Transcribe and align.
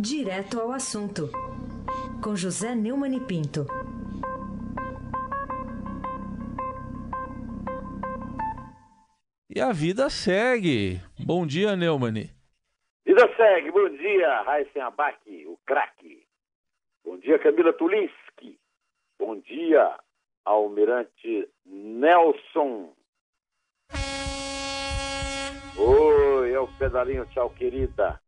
Direto 0.00 0.60
ao 0.60 0.70
assunto, 0.70 1.28
com 2.22 2.36
José 2.36 2.72
Neumann 2.72 3.16
e 3.16 3.20
Pinto. 3.20 3.66
E 9.50 9.60
a 9.60 9.72
vida 9.72 10.08
segue. 10.08 11.00
Bom 11.18 11.44
dia, 11.44 11.74
Neumann. 11.74 12.30
Vida 13.04 13.28
segue. 13.36 13.72
Bom 13.72 13.88
dia, 13.88 14.42
Raíssen 14.42 14.82
Abac, 14.82 15.18
o 15.48 15.58
craque. 15.66 16.24
Bom 17.04 17.18
dia, 17.18 17.36
Camila 17.40 17.72
Tulinski. 17.72 18.56
Bom 19.18 19.40
dia, 19.40 19.98
Almirante 20.44 21.48
Nelson. 21.66 22.94
Oi, 25.76 26.52
é 26.52 26.60
o 26.60 26.68
pedalinho, 26.78 27.26
tchau, 27.26 27.50
querida. 27.50 28.20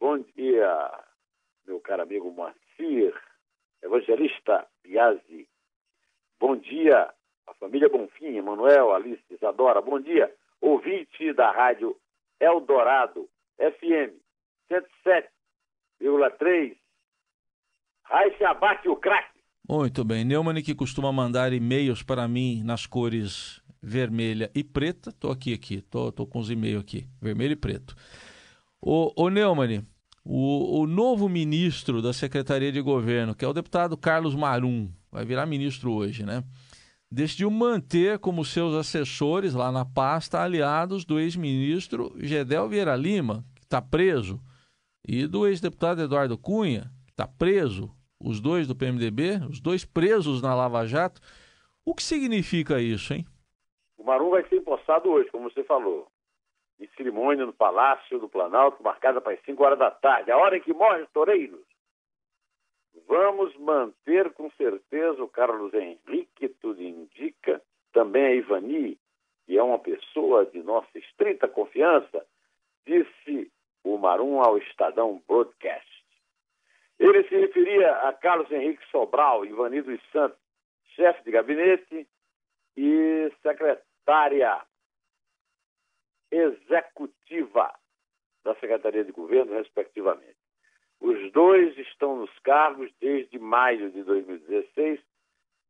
Bom 0.00 0.18
dia, 0.36 0.90
meu 1.66 1.80
caro 1.80 2.02
amigo 2.02 2.30
Moacir, 2.30 3.14
evangelista 3.82 4.66
Biasi. 4.82 5.48
Bom 6.38 6.56
dia, 6.56 7.10
a 7.46 7.54
família 7.54 7.88
Bonfim, 7.88 8.36
Emanuel, 8.36 8.92
Alice, 8.92 9.22
Isadora. 9.30 9.80
Bom 9.80 10.00
dia, 10.00 10.32
ouvinte 10.60 11.32
da 11.32 11.50
rádio 11.50 11.96
Eldorado, 12.40 13.28
FM 13.58 14.12
107,3. 14.70 16.76
Raíssa 18.04 18.48
Abate, 18.48 18.88
o 18.88 18.96
craque. 18.96 19.40
Muito 19.68 20.04
bem. 20.04 20.24
Neumann 20.24 20.62
que 20.62 20.74
costuma 20.74 21.10
mandar 21.10 21.52
e-mails 21.52 22.02
para 22.02 22.28
mim 22.28 22.62
nas 22.62 22.86
cores 22.86 23.62
vermelha 23.82 24.50
e 24.54 24.62
preta. 24.62 25.10
Estou 25.10 25.30
aqui, 25.30 25.54
aqui. 25.54 25.80
Tô 25.80 26.12
com 26.26 26.38
os 26.38 26.50
e-mails 26.50 26.82
aqui, 26.82 27.08
vermelho 27.20 27.52
e 27.52 27.56
preto. 27.56 27.94
O, 28.86 29.10
o 29.16 29.30
Neumann, 29.30 29.82
o, 30.22 30.80
o 30.80 30.86
novo 30.86 31.26
ministro 31.26 32.02
da 32.02 32.12
Secretaria 32.12 32.70
de 32.70 32.82
Governo, 32.82 33.34
que 33.34 33.42
é 33.42 33.48
o 33.48 33.52
deputado 33.54 33.96
Carlos 33.96 34.34
Marum, 34.34 34.90
vai 35.10 35.24
virar 35.24 35.46
ministro 35.46 35.90
hoje, 35.90 36.22
né? 36.22 36.44
Decidiu 37.10 37.50
manter 37.50 38.18
como 38.18 38.44
seus 38.44 38.74
assessores 38.74 39.54
lá 39.54 39.72
na 39.72 39.86
pasta 39.86 40.42
aliados 40.42 41.06
do 41.06 41.18
ex-ministro 41.18 42.14
Gedel 42.18 42.68
Vieira 42.68 42.94
Lima, 42.94 43.42
que 43.54 43.62
está 43.62 43.80
preso, 43.80 44.38
e 45.08 45.26
do 45.26 45.46
ex-deputado 45.46 46.02
Eduardo 46.02 46.36
Cunha, 46.36 46.92
que 47.06 47.12
está 47.12 47.26
preso, 47.26 47.90
os 48.20 48.38
dois 48.38 48.66
do 48.66 48.76
PMDB, 48.76 49.40
os 49.48 49.60
dois 49.60 49.82
presos 49.86 50.42
na 50.42 50.54
Lava 50.54 50.86
Jato. 50.86 51.22
O 51.86 51.94
que 51.94 52.02
significa 52.02 52.82
isso, 52.82 53.14
hein? 53.14 53.24
O 53.96 54.04
Marum 54.04 54.28
vai 54.28 54.46
ser 54.46 54.56
empossado 54.56 55.08
hoje, 55.08 55.30
como 55.30 55.50
você 55.50 55.64
falou. 55.64 56.06
Em 56.80 56.88
cerimônia 56.96 57.46
no 57.46 57.52
Palácio 57.52 58.18
do 58.18 58.28
Planalto, 58.28 58.82
marcada 58.82 59.20
para 59.20 59.34
as 59.34 59.42
5 59.42 59.62
horas 59.62 59.78
da 59.78 59.90
tarde, 59.90 60.30
a 60.30 60.36
hora 60.36 60.56
em 60.56 60.60
que 60.60 60.72
morrem 60.72 61.04
os 61.04 61.10
toureiros. 61.10 61.64
Vamos 63.06 63.54
manter 63.56 64.32
com 64.32 64.50
certeza 64.52 65.22
o 65.22 65.28
Carlos 65.28 65.72
Henrique, 65.74 66.48
tudo 66.60 66.82
indica, 66.82 67.62
também 67.92 68.24
a 68.24 68.34
Ivani, 68.34 68.98
que 69.46 69.58
é 69.58 69.62
uma 69.62 69.78
pessoa 69.78 70.46
de 70.46 70.62
nossa 70.62 70.98
estrita 70.98 71.46
confiança, 71.46 72.26
disse 72.86 73.50
o 73.84 73.98
Marum 73.98 74.40
ao 74.40 74.58
Estadão 74.58 75.22
Broadcast. 75.28 75.94
Ele 76.98 77.24
se 77.28 77.36
referia 77.36 77.92
a 78.08 78.12
Carlos 78.12 78.50
Henrique 78.50 78.84
Sobral, 78.90 79.44
Ivani 79.44 79.82
dos 79.82 80.00
Santos, 80.10 80.38
chefe 80.94 81.22
de 81.24 81.30
gabinete 81.32 82.08
e 82.76 83.32
secretária 83.42 84.62
executiva 86.34 87.72
da 88.42 88.54
Secretaria 88.56 89.04
de 89.04 89.12
Governo, 89.12 89.54
respectivamente. 89.54 90.36
Os 91.00 91.32
dois 91.32 91.76
estão 91.78 92.16
nos 92.16 92.38
cargos 92.40 92.90
desde 93.00 93.38
maio 93.38 93.90
de 93.90 94.02
2016, 94.02 95.00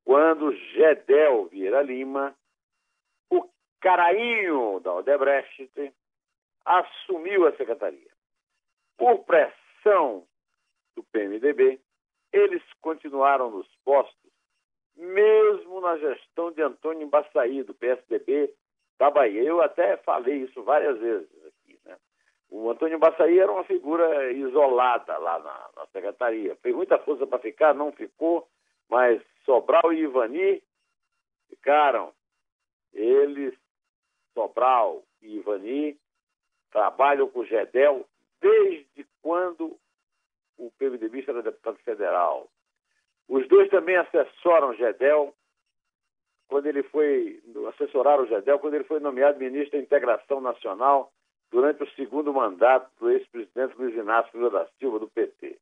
quando 0.05 0.55
Gedel 0.55 1.47
Vieira 1.47 1.83
Lima, 1.83 2.35
o 3.31 3.49
carainho 3.81 4.81
da 4.81 4.95
Odebrecht, 4.95 5.93
assumiu 6.65 7.47
a 7.47 7.57
secretaria. 7.57 8.11
Por 8.97 9.25
pressão 9.25 10.27
do 10.95 11.03
PMDB, 11.05 11.81
eles 12.33 12.63
continuaram 12.81 13.51
nos 13.51 13.69
postos, 13.85 14.33
mesmo 14.97 15.81
na 15.81 15.97
gestão 15.99 16.53
de 16.53 16.63
Antônio 16.63 17.07
Embaçaí, 17.07 17.63
do 17.63 17.75
PSDB 17.75 18.55
Bahia. 18.99 19.43
Eu 19.43 19.61
até 19.61 19.97
falei 19.99 20.37
isso 20.43 20.63
várias 20.63 20.99
vezes 20.99 21.29
aqui. 21.47 21.79
Né? 21.85 21.97
O 22.51 22.71
Antônio 22.71 22.97
Embaçaí 22.97 23.39
era 23.39 23.51
uma 23.51 23.65
figura 23.65 24.33
isolada 24.33 25.17
lá 25.19 25.39
na, 25.39 25.69
na 25.77 25.87
secretaria. 25.87 26.57
Fez 26.57 26.75
muita 26.75 26.99
força 26.99 27.27
para 27.27 27.39
ficar, 27.39 27.75
não 27.75 27.93
ficou, 27.93 28.49
mas 28.89 29.23
Sobral 29.45 29.93
e 29.93 30.01
Ivani 30.01 30.63
ficaram. 31.49 32.13
Eles, 32.93 33.55
Sobral 34.33 35.03
e 35.21 35.37
Ivani, 35.37 35.99
trabalham 36.71 37.29
com 37.29 37.41
o 37.41 37.47
Gedel 37.47 38.07
desde 38.41 39.07
quando 39.23 39.77
o 40.57 40.71
PMDB 40.79 41.25
era 41.27 41.43
deputado 41.43 41.79
federal. 41.79 42.49
Os 43.29 43.47
dois 43.49 43.71
também 43.71 43.97
assessoram 43.97 44.75
Gedel 44.75 45.35
quando 46.49 46.67
ele 46.67 46.83
foi 46.83 47.41
assessoraram 47.69 48.25
o 48.25 48.27
Gedel 48.27 48.59
quando 48.59 48.75
ele 48.75 48.85
foi 48.85 49.01
nomeado 49.01 49.39
ministro 49.39 49.79
da 49.79 49.85
Integração 49.85 50.41
Nacional 50.41 51.13
durante 51.51 51.83
o 51.83 51.91
segundo 51.95 52.33
mandato 52.33 52.91
do 52.99 53.11
ex-presidente 53.11 53.77
Luiz 53.79 53.95
Inácio 53.95 54.31
Lula 54.39 54.51
da 54.51 54.67
Silva 54.79 54.99
do 54.99 55.09
PT. 55.09 55.57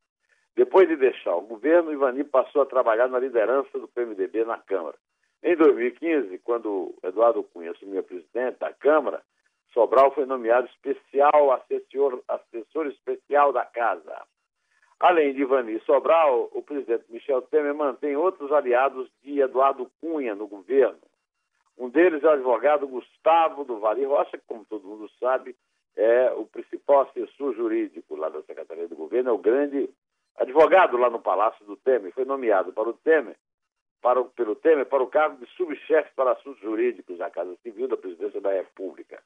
Depois 0.55 0.89
de 0.89 0.97
deixar 0.97 1.35
o 1.37 1.43
governo, 1.43 1.93
Ivani 1.93 2.25
passou 2.25 2.63
a 2.63 2.67
trabalhar 2.67 3.09
na 3.09 3.19
liderança 3.19 3.79
do 3.79 3.89
PMDB 3.89 4.45
na 4.45 4.59
Câmara. 4.59 4.97
Em 5.43 5.57
2015, 5.57 6.39
quando 6.39 6.95
Eduardo 7.03 7.43
Cunha 7.43 7.73
assumiu 7.73 8.03
presidente 8.03 8.59
da 8.59 8.73
Câmara, 8.73 9.23
Sobral 9.73 10.13
foi 10.15 10.27
nomeado 10.27 10.69
especial 10.69 11.53
assessor, 11.53 12.23
assessor 12.29 12.87
especial 12.87 13.53
da 13.53 13.65
casa. 13.65 14.23
Além 15.03 15.35
de 15.35 15.43
Ivani 15.43 15.81
Sobral, 15.81 16.49
o 16.53 16.63
presidente 16.63 17.07
Michel 17.09 17.43
Temer 17.43 17.75
mantém 17.75 18.15
outros 18.15 18.53
aliados 18.53 19.11
de 19.21 19.41
Eduardo 19.41 19.91
Cunha 20.01 20.33
no 20.33 20.47
governo. 20.47 21.01
Um 21.77 21.89
deles 21.89 22.23
é 22.23 22.29
o 22.29 22.31
advogado 22.31 22.87
Gustavo 22.87 23.65
do 23.65 23.81
Vale 23.81 24.05
Rocha, 24.05 24.39
que, 24.39 24.45
como 24.47 24.65
todo 24.65 24.87
mundo 24.87 25.11
sabe, 25.19 25.57
é 25.97 26.31
o 26.31 26.47
principal 26.47 27.01
assessor 27.01 27.53
jurídico 27.53 28.15
lá 28.15 28.29
da 28.29 28.43
Secretaria 28.43 28.87
do 28.87 28.95
Governo, 28.95 29.31
é 29.31 29.33
o 29.33 29.39
grande 29.39 29.91
advogado 30.37 30.97
lá 30.97 31.11
no 31.11 31.21
Palácio 31.21 31.67
do 31.67 31.77
Temer. 31.77 32.13
Foi 32.13 32.25
nomeado 32.25 32.73
para 32.73 32.89
o 32.89 32.93
Temer, 32.93 33.35
para 34.01 34.21
o, 34.21 34.27
pelo 34.27 34.55
Temer 34.55 34.87
para 34.87 35.03
o 35.03 35.09
cargo 35.09 35.45
de 35.45 35.51
subchefe 35.57 36.15
para 36.15 36.31
assuntos 36.31 36.63
jurídicos 36.63 37.19
da 37.19 37.29
Casa 37.29 37.57
Civil 37.65 37.89
da 37.89 37.97
Presidência 37.97 38.41
da 38.41 38.53
República. 38.53 39.21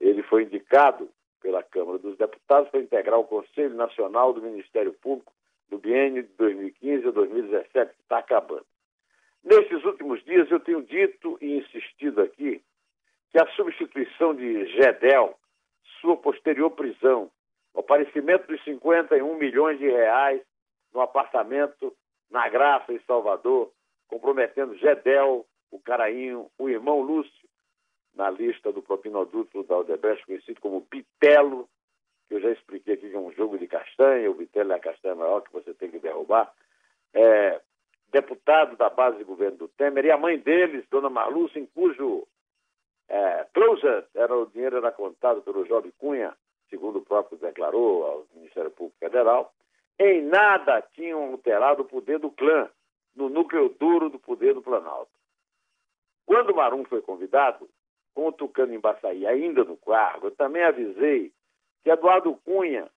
Ele 0.00 0.22
foi 0.22 0.44
indicado 0.44 1.10
pela 1.40 1.62
Câmara 1.62 1.98
dos 1.98 2.16
Deputados 2.16 2.70
para 2.70 2.80
integrar 2.80 3.18
o 3.18 3.24
Conselho 3.24 3.74
Nacional 3.74 4.32
do 4.32 4.42
Ministério 4.42 4.92
Público 4.92 5.32
do 5.68 5.78
biênio 5.78 6.22
de 6.22 6.32
2015 6.34 7.08
a 7.08 7.10
2017, 7.10 7.94
que 7.94 8.02
está 8.02 8.18
acabando. 8.18 8.66
Nesses 9.42 9.84
últimos 9.84 10.24
dias, 10.24 10.50
eu 10.50 10.60
tenho 10.60 10.82
dito 10.82 11.38
e 11.40 11.58
insistido 11.58 12.20
aqui 12.20 12.62
que 13.30 13.38
a 13.38 13.46
substituição 13.48 14.34
de 14.34 14.66
Gedel, 14.66 15.38
sua 16.00 16.16
posterior 16.16 16.70
prisão, 16.70 17.30
o 17.74 17.80
aparecimento 17.80 18.46
de 18.46 18.62
51 18.64 19.36
milhões 19.36 19.78
de 19.78 19.88
reais 19.88 20.40
no 20.92 21.00
apartamento 21.00 21.94
na 22.30 22.48
Graça, 22.48 22.92
em 22.92 23.00
Salvador, 23.00 23.70
comprometendo 24.08 24.76
Gedel, 24.78 25.46
o 25.70 25.78
Carainho, 25.78 26.50
o 26.58 26.68
irmão 26.68 27.00
Lúcio, 27.00 27.48
na 28.16 28.30
lista 28.30 28.72
do 28.72 28.82
propinoduto 28.82 29.62
da 29.64 29.78
Odebrecht, 29.78 30.24
conhecido 30.26 30.60
como 30.60 30.86
Bitelo, 30.90 31.68
que 32.26 32.34
eu 32.34 32.40
já 32.40 32.50
expliquei 32.50 32.94
aqui 32.94 33.10
que 33.10 33.16
é 33.16 33.18
um 33.18 33.32
jogo 33.32 33.58
de 33.58 33.68
castanha, 33.68 34.30
o 34.30 34.34
Bitelo 34.34 34.72
é 34.72 34.76
a 34.76 34.80
castanha 34.80 35.14
maior 35.14 35.42
que 35.42 35.52
você 35.52 35.72
tem 35.74 35.90
que 35.90 35.98
derrubar. 35.98 36.52
É, 37.14 37.60
deputado 38.10 38.76
da 38.76 38.88
base 38.88 39.18
de 39.18 39.24
governo 39.24 39.58
do 39.58 39.68
Temer, 39.68 40.06
e 40.06 40.10
a 40.10 40.16
mãe 40.16 40.38
deles, 40.38 40.86
Dona 40.90 41.10
Marluce, 41.10 41.58
em 41.58 41.66
cujo 41.66 42.26
é, 43.08 43.46
closet 43.52 44.08
era 44.14 44.34
o 44.34 44.46
dinheiro 44.46 44.78
era 44.78 44.90
contado 44.90 45.42
pelo 45.42 45.66
Jovem 45.66 45.92
Cunha, 45.98 46.34
segundo 46.68 46.98
o 46.98 47.04
próprio 47.04 47.38
declarou 47.38 48.04
ao 48.04 48.26
Ministério 48.34 48.70
Público 48.70 48.98
Federal, 48.98 49.52
em 49.98 50.22
nada 50.22 50.82
tinham 50.94 51.32
alterado 51.32 51.82
o 51.82 51.86
poder 51.86 52.18
do 52.18 52.30
clã, 52.30 52.68
no 53.14 53.28
núcleo 53.28 53.68
duro 53.78 54.10
do 54.10 54.18
poder 54.18 54.54
do 54.54 54.62
Planalto. 54.62 55.10
Quando 56.26 56.54
Marum 56.54 56.84
foi 56.84 57.00
convidado, 57.00 57.68
com 58.16 58.28
o 58.28 58.32
Tucano 58.32 58.72
Embaçaí 58.72 59.26
ainda 59.26 59.62
no 59.62 59.76
cargo, 59.76 60.28
eu 60.28 60.30
também 60.30 60.64
avisei 60.64 61.30
que 61.84 61.90
Eduardo 61.90 62.34
Cunha 62.46 62.90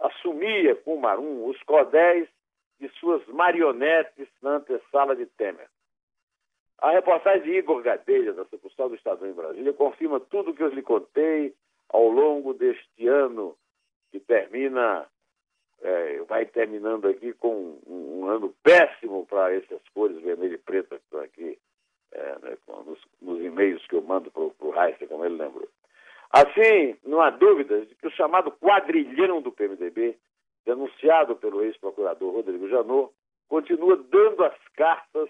assumia 0.00 0.74
com 0.74 0.96
Marum 0.96 1.46
os 1.46 1.62
cordéis 1.64 2.26
de 2.80 2.88
suas 2.98 3.24
marionetes 3.26 4.26
na 4.42 4.56
antessala 4.56 5.14
de 5.14 5.26
Temer. 5.26 5.68
A 6.78 6.92
reportagem 6.92 7.42
de 7.42 7.58
Igor 7.58 7.82
Gadelha, 7.82 8.32
da 8.32 8.46
sucursal 8.46 8.88
do 8.88 8.94
Estadão 8.94 9.28
em 9.28 9.34
Brasília, 9.34 9.72
confirma 9.74 10.18
tudo 10.18 10.50
o 10.50 10.54
que 10.54 10.62
eu 10.62 10.68
lhe 10.68 10.82
contei 10.82 11.54
ao 11.90 12.08
longo 12.08 12.54
deste 12.54 13.06
ano 13.06 13.54
que 14.10 14.18
termina 14.18 15.06
é, 15.82 16.22
vai 16.22 16.46
terminando 16.46 17.06
aqui 17.06 17.34
com 17.34 17.78
um, 17.86 18.20
um 18.20 18.26
ano 18.26 18.54
péssimo 18.62 19.26
para 19.26 19.54
essas 19.54 19.82
cores 19.92 20.18
vermelho 20.22 20.54
e 20.54 20.58
preta 20.58 20.96
que 20.96 21.04
estão 21.04 21.20
aqui 21.20 21.58
é, 22.14 22.38
né, 22.40 22.56
nos, 22.86 22.98
nos, 23.20 23.40
e-mails 23.40 23.84
que 23.86 23.96
eu 23.96 24.02
mando 24.02 24.30
para 24.30 24.42
o 24.42 24.74
Heisen, 24.74 25.08
como 25.08 25.24
ele 25.24 25.36
lembrou. 25.36 25.68
Assim, 26.30 26.96
não 27.04 27.20
há 27.20 27.30
dúvidas 27.30 27.88
de 27.88 27.94
que 27.94 28.06
o 28.06 28.10
chamado 28.12 28.50
quadrilhão 28.52 29.42
do 29.42 29.52
PMDB, 29.52 30.16
denunciado 30.64 31.36
pelo 31.36 31.62
ex-procurador 31.62 32.32
Rodrigo 32.32 32.68
Janot, 32.68 33.12
continua 33.48 33.96
dando 33.96 34.44
as 34.44 34.56
cartas 34.74 35.28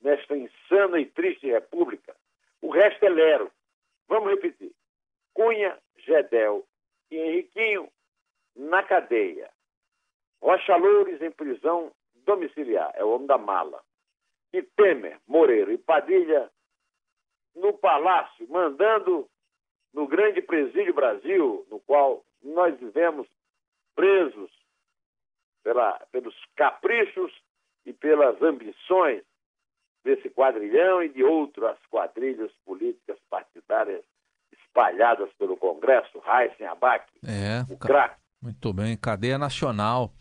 nesta 0.00 0.36
insana 0.36 1.00
e 1.00 1.06
triste 1.06 1.46
república. 1.46 2.14
O 2.60 2.70
resto 2.70 3.04
é 3.04 3.08
lero. 3.08 3.50
Vamos 4.08 4.30
repetir. 4.30 4.72
Cunha, 5.34 5.78
Gedel 5.98 6.64
e 7.10 7.16
Henriquinho 7.16 7.88
na 8.56 8.82
cadeia. 8.82 9.50
Rocha 10.42 10.76
Loures 10.76 11.20
em 11.20 11.30
prisão 11.30 11.92
domiciliar, 12.24 12.92
é 12.94 13.04
o 13.04 13.10
homem 13.10 13.26
da 13.26 13.38
mala. 13.38 13.82
E 14.52 14.62
Temer, 14.62 15.18
Moreira 15.26 15.72
e 15.72 15.78
Padilha 15.78 16.50
no 17.54 17.72
palácio, 17.74 18.48
mandando 18.48 19.28
no 19.92 20.06
grande 20.06 20.40
presídio 20.40 20.94
Brasil, 20.94 21.66
no 21.70 21.80
qual 21.80 22.24
nós 22.42 22.78
vivemos 22.78 23.26
presos 23.94 24.50
pela, 25.62 25.98
pelos 26.12 26.34
caprichos 26.56 27.32
e 27.84 27.92
pelas 27.92 28.40
ambições 28.40 29.22
desse 30.04 30.30
quadrilhão 30.30 31.02
e 31.02 31.08
de 31.08 31.24
outras 31.24 31.76
quadrilhas 31.90 32.52
políticas 32.64 33.18
partidárias 33.28 34.04
espalhadas 34.52 35.30
pelo 35.34 35.56
Congresso, 35.56 36.22
Heisen, 36.26 36.66
Abac, 36.66 37.04
é, 37.24 37.70
o 37.72 37.76
crack. 37.76 38.16
Muito 38.40 38.72
bem, 38.72 38.96
cadeia 38.96 39.36
nacional. 39.36 40.12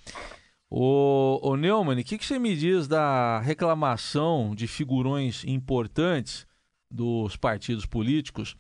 O, 0.70 1.40
o 1.42 1.56
Neumann, 1.56 2.00
o 2.00 2.04
que, 2.04 2.18
que 2.18 2.26
você 2.26 2.38
me 2.38 2.56
diz 2.56 2.88
da 2.88 3.40
reclamação 3.40 4.54
de 4.54 4.68
figurões 4.68 5.46
importantes 5.46 6.46
dos 6.92 7.38
partidos 7.38 7.86
políticos? 7.86 8.56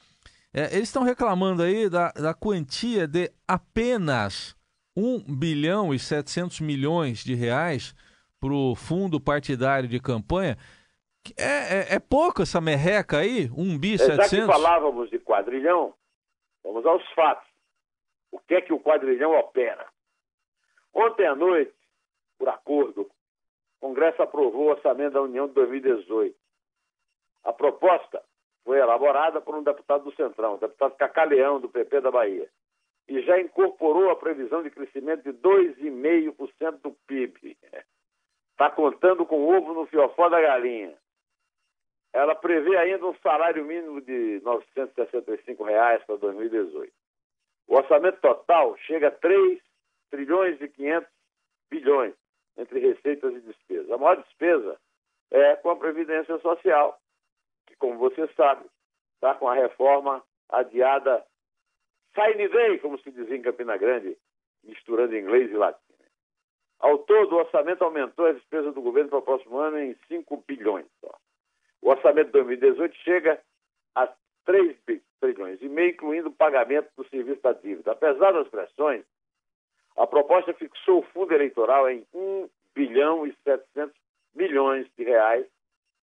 É, 0.53 0.73
eles 0.73 0.87
estão 0.87 1.03
reclamando 1.03 1.61
aí 1.61 1.89
da, 1.89 2.11
da 2.11 2.33
quantia 2.33 3.07
de 3.07 3.29
apenas 3.47 4.55
1 4.95 5.37
bilhão 5.37 5.93
e 5.93 5.99
700 5.99 6.61
milhões 6.61 7.23
de 7.23 7.35
reais 7.35 7.93
para 8.39 8.53
o 8.53 8.73
fundo 8.73 9.19
partidário 9.19 9.89
de 9.89 9.99
campanha. 9.99 10.57
É, 11.37 11.43
é, 11.43 11.95
é, 11.95 11.99
pouco 11.99 12.41
essa 12.41 12.61
merreca 12.61 13.17
aí? 13.17 13.49
1 13.55 13.77
bi 13.77 13.97
700? 13.97 14.31
Já 14.31 14.45
que 14.45 14.51
falávamos 14.51 15.09
de 15.09 15.19
quadrilhão, 15.19 15.93
vamos 16.63 16.85
aos 16.85 17.05
fatos. 17.11 17.47
O 18.31 18.39
que 18.39 18.55
é 18.55 18.61
que 18.61 18.71
o 18.71 18.79
quadrilhão 18.79 19.37
opera? 19.37 19.85
Ontem 20.93 21.27
à 21.27 21.35
noite, 21.35 21.73
por 22.37 22.49
acordo, 22.49 23.01
o 23.01 23.79
Congresso 23.79 24.21
aprovou 24.21 24.67
o 24.67 24.69
orçamento 24.71 25.13
da 25.13 25.21
União 25.21 25.47
de 25.47 25.53
2018. 25.53 26.35
A 27.43 27.53
proposta 27.53 28.23
foi 28.63 28.79
elaborada 28.79 29.39
por 29.39 29.55
um 29.55 29.63
deputado 29.63 30.03
do 30.03 30.15
Centrão, 30.15 30.55
o 30.55 30.59
deputado 30.59 30.95
Cacaleão, 30.95 31.59
do 31.59 31.69
PP 31.69 32.01
da 32.01 32.11
Bahia, 32.11 32.49
e 33.07 33.21
já 33.21 33.39
incorporou 33.39 34.09
a 34.09 34.15
previsão 34.15 34.61
de 34.61 34.69
crescimento 34.69 35.23
de 35.23 35.31
2,5% 35.39 36.81
do 36.81 36.91
PIB. 37.07 37.57
Está 38.51 38.69
contando 38.71 39.25
com 39.25 39.39
o 39.39 39.55
ovo 39.55 39.73
no 39.73 39.85
fiofó 39.85 40.27
da 40.27 40.41
galinha. 40.41 40.97
Ela 42.11 42.35
prevê 42.35 42.75
ainda 42.77 43.05
um 43.05 43.15
salário 43.19 43.63
mínimo 43.63 44.01
de 44.01 44.41
965 44.43 45.63
reais 45.63 46.03
para 46.03 46.17
2018. 46.17 46.91
O 47.67 47.75
orçamento 47.75 48.19
total 48.19 48.75
chega 48.79 49.09
a 49.09 49.11
3 49.11 49.61
trilhões 50.09 50.59
e 50.59 50.67
500 50.67 51.09
bilhões 51.69 52.15
entre 52.57 52.79
receitas 52.79 53.33
e 53.33 53.41
despesas. 53.41 53.91
A 53.91 53.97
maior 53.97 54.17
despesa 54.17 54.77
é 55.31 55.55
com 55.57 55.69
a 55.69 55.75
Previdência 55.75 56.37
Social, 56.39 56.99
que, 57.67 57.75
como 57.75 57.97
você 57.97 58.27
sabe, 58.35 58.65
está 59.15 59.35
com 59.35 59.47
a 59.47 59.55
reforma 59.55 60.23
adiada 60.49 61.25
sine 62.15 62.47
day, 62.47 62.79
como 62.79 62.99
se 62.99 63.11
dizia 63.11 63.35
em 63.35 63.41
Campina 63.41 63.77
Grande, 63.77 64.17
misturando 64.63 65.15
inglês 65.15 65.51
e 65.51 65.55
latim. 65.55 65.81
Ao 66.79 66.97
todo, 66.99 67.33
o 67.33 67.39
orçamento 67.39 67.83
aumentou 67.83 68.25
a 68.25 68.33
despesa 68.33 68.71
do 68.71 68.81
governo 68.81 69.09
para 69.09 69.19
o 69.19 69.23
próximo 69.23 69.57
ano 69.57 69.79
em 69.79 69.95
5 70.07 70.43
bilhões. 70.47 70.85
Só. 71.01 71.15
O 71.81 71.89
orçamento 71.89 72.27
de 72.27 72.33
2018 72.33 72.95
chega 72.97 73.41
a 73.95 74.11
3 74.45 74.77
trilhões 75.19 75.61
e 75.61 75.69
meio, 75.69 75.91
incluindo 75.91 76.29
o 76.29 76.33
pagamento 76.33 76.89
do 76.95 77.07
serviço 77.09 77.41
da 77.41 77.53
dívida. 77.53 77.91
Apesar 77.91 78.31
das 78.31 78.47
pressões, 78.47 79.03
a 79.97 80.05
proposta 80.05 80.53
fixou 80.53 80.99
o 80.99 81.03
fundo 81.13 81.33
eleitoral 81.33 81.89
em 81.89 82.05
1 82.13 82.49
bilhão 82.75 83.25
e 83.25 83.35
700 83.43 83.95
milhões 84.35 84.87
de 84.95 85.03
reais, 85.03 85.45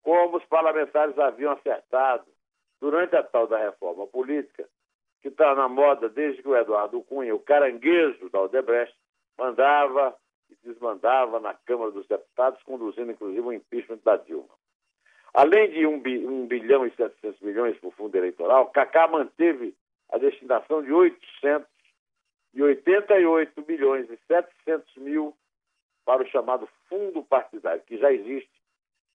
como 0.01 0.37
os 0.37 0.45
parlamentares 0.45 1.17
haviam 1.17 1.53
acertado 1.53 2.25
durante 2.81 3.15
a 3.15 3.23
tal 3.23 3.47
da 3.47 3.57
reforma 3.57 4.07
política, 4.07 4.67
que 5.21 5.27
está 5.27 5.53
na 5.55 5.69
moda 5.69 6.09
desde 6.09 6.41
que 6.41 6.49
o 6.49 6.57
Eduardo 6.57 7.01
Cunha, 7.03 7.33
o 7.33 7.39
caranguejo 7.39 8.29
da 8.29 8.41
Odebrecht, 8.41 8.93
mandava 9.37 10.15
e 10.49 10.55
desmandava 10.67 11.39
na 11.39 11.53
Câmara 11.53 11.91
dos 11.91 12.07
Deputados, 12.07 12.61
conduzindo 12.63 13.11
inclusive 13.11 13.41
o 13.41 13.53
impeachment 13.53 13.99
da 14.03 14.17
Dilma. 14.17 14.49
Além 15.33 15.71
de 15.71 15.85
1 15.85 16.47
bilhão 16.47 16.85
e 16.85 16.91
700 16.91 17.39
milhões 17.41 17.77
para 17.77 17.89
o 17.89 17.91
fundo 17.91 18.15
eleitoral, 18.15 18.69
Cacá 18.71 19.07
manteve 19.07 19.73
a 20.11 20.17
destinação 20.17 20.83
de 20.83 20.91
888 22.61 23.65
milhões 23.67 24.09
e 24.09 24.17
700 24.27 24.97
mil 24.97 25.35
para 26.05 26.21
o 26.21 26.27
chamado 26.27 26.67
fundo 26.87 27.23
partidário, 27.23 27.81
que 27.83 27.97
já 27.97 28.11
existe 28.11 28.51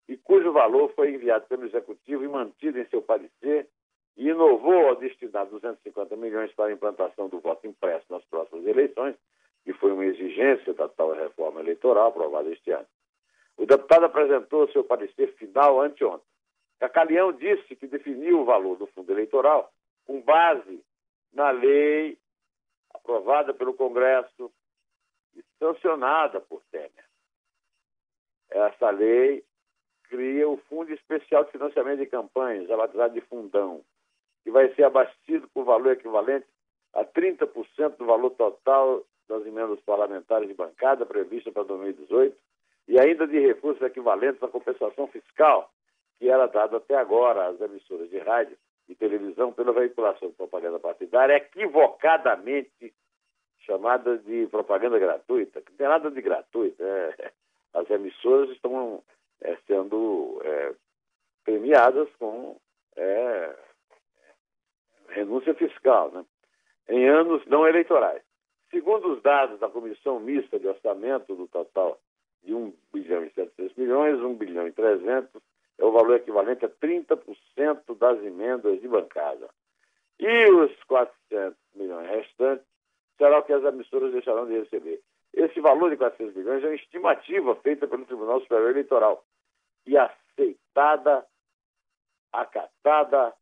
e 0.09 0.17
cujo 0.17 0.53
valor 0.53 0.93
foi 0.95 1.15
enviado 1.15 1.47
pelo 1.47 1.67
Executivo 1.67 2.25
e 2.25 2.29
mantido 2.29 2.79
em 2.79 2.87
seu 2.87 3.03
parecer 3.03 3.69
e 4.17 4.29
inovou 4.29 4.89
ao 4.89 4.97
destinar 4.97 5.47
250 5.47 6.17
milhões 6.17 6.53
para 6.55 6.71
a 6.71 6.73
implantação 6.73 7.29
do 7.29 7.39
voto 7.39 7.67
impresso 7.67 8.07
nas 8.11 8.25
próximas 8.25 8.67
eleições, 8.67 9.15
que 9.65 9.73
foi 9.75 9.93
uma 9.93 10.07
exigência 10.07 10.73
da 10.73 10.89
tal 10.89 11.13
reforma 11.13 11.61
eleitoral 11.61 12.09
aprovada 12.09 12.51
este 12.51 12.71
ano. 12.71 12.87
O 13.57 13.67
deputado 13.67 14.07
apresentou 14.07 14.69
seu 14.69 14.83
parecer 14.83 15.35
final 15.35 15.81
anteontem. 15.81 16.27
Cacalhão 16.81 17.33
disse 17.33 17.77
que 17.77 17.87
definiu 17.87 18.41
o 18.41 18.45
valor 18.45 18.77
do 18.77 18.87
fundo 18.87 19.13
eleitoral 19.13 19.71
com 20.07 20.21
base 20.23 20.83
na 21.33 21.51
lei 21.51 22.17
aprovada 23.09 23.55
pelo 23.55 23.73
Congresso 23.73 24.53
e 25.35 25.43
sancionada 25.59 26.41
por 26.43 26.63
Temer. 26.71 26.93
Essa 28.51 28.91
lei 28.91 29.43
cria 30.05 30.47
o 30.47 30.59
Fundo 30.69 30.93
Especial 30.93 31.45
de 31.45 31.53
Financiamento 31.53 32.01
de 32.01 32.07
Campanhas, 32.07 32.69
batizado 32.69 33.15
de 33.15 33.23
Fundão, 33.23 33.83
que 34.45 34.51
vai 34.51 34.73
ser 34.75 34.85
abastecido 34.85 35.49
por 35.49 35.65
valor 35.65 35.93
equivalente 35.93 36.47
a 36.95 37.05
30% 37.05 37.97
do 37.97 38.05
valor 38.05 38.31
total 38.31 39.03
das 39.27 39.45
emendas 39.47 39.81
parlamentares 39.81 40.49
de 40.49 40.55
bancada 40.55 41.07
prevista 41.07 41.51
para 41.51 41.65
2018 41.65 42.37
e 42.89 42.99
ainda 42.99 43.27
de 43.27 43.39
recursos 43.39 43.83
equivalentes 43.83 44.43
à 44.43 44.49
compensação 44.49 45.07
fiscal 45.09 45.71
que 46.19 46.29
era 46.29 46.47
dada 46.47 46.79
até 46.79 46.97
agora 46.97 47.49
às 47.49 47.61
emissoras 47.61 48.09
de 48.11 48.19
rádio 48.19 48.57
e 48.89 48.95
televisão 48.95 49.53
pela 49.53 49.73
veiculação 49.73 50.29
de 50.29 50.35
propaganda 50.35 50.79
partidária, 50.79 51.37
equivocadamente 51.37 52.95
chamada 53.61 54.17
de 54.19 54.47
propaganda 54.47 54.99
gratuita, 54.99 55.61
que 55.61 55.71
não 55.73 55.77
tem 55.77 55.89
nada 55.89 56.11
de 56.11 56.23
gratuita. 56.23 56.83
É, 56.83 57.33
as 57.75 57.91
emissoras 57.91 58.51
estão 58.51 59.03
é, 59.43 59.57
sendo 59.67 60.41
é, 60.43 60.75
premiadas 61.45 62.09
com 62.19 62.59
é, 62.97 63.55
renúncia 65.11 65.55
fiscal, 65.55 66.11
né? 66.11 66.25
em 66.89 67.07
anos 67.09 67.45
não 67.47 67.67
eleitorais. 67.67 68.23
Segundo 68.71 69.13
os 69.13 69.23
dados 69.23 69.59
da 69.61 69.69
Comissão 69.69 70.21
Mista 70.21 70.59
de 70.59 70.67
Orçamento, 70.67 71.35
do 71.35 71.47
total 71.49 71.99
de 72.43 72.55
1 72.55 72.73
bilhão 72.93 73.25
e 73.25 73.31
700 73.31 73.77
milhões, 73.77 74.21
1 74.21 74.35
bilhão 74.35 74.67
e 74.67 74.73
300 74.73 75.43
é 75.79 75.85
o 75.85 75.93
valor 75.93 76.17
equivalente 76.17 76.65
a 76.65 76.69
30% 76.69 77.97
das 77.97 78.19
emendas 78.25 78.81
de 78.81 78.89
bancada. 78.89 79.49
E 80.19 80.51
os 80.51 80.73
400 80.85 81.57
milhões 81.75 82.09
restantes 82.09 82.67
será 83.17 83.39
o 83.39 83.43
que 83.43 83.53
as 83.53 83.63
emissoras 83.63 84.13
deixarão 84.13 84.47
de 84.47 84.59
receber. 84.59 85.01
Esse 85.33 85.61
valor 85.61 85.91
de 85.91 85.97
400 85.97 86.35
milhões 86.35 86.65
é 86.65 86.67
uma 86.67 86.75
estimativa 86.75 87.55
feita 87.57 87.87
pelo 87.87 88.05
Tribunal 88.05 88.41
Superior 88.41 88.71
Eleitoral 88.71 89.25
e 89.87 89.97
aceitada, 89.97 91.25
acatada, 92.33 93.33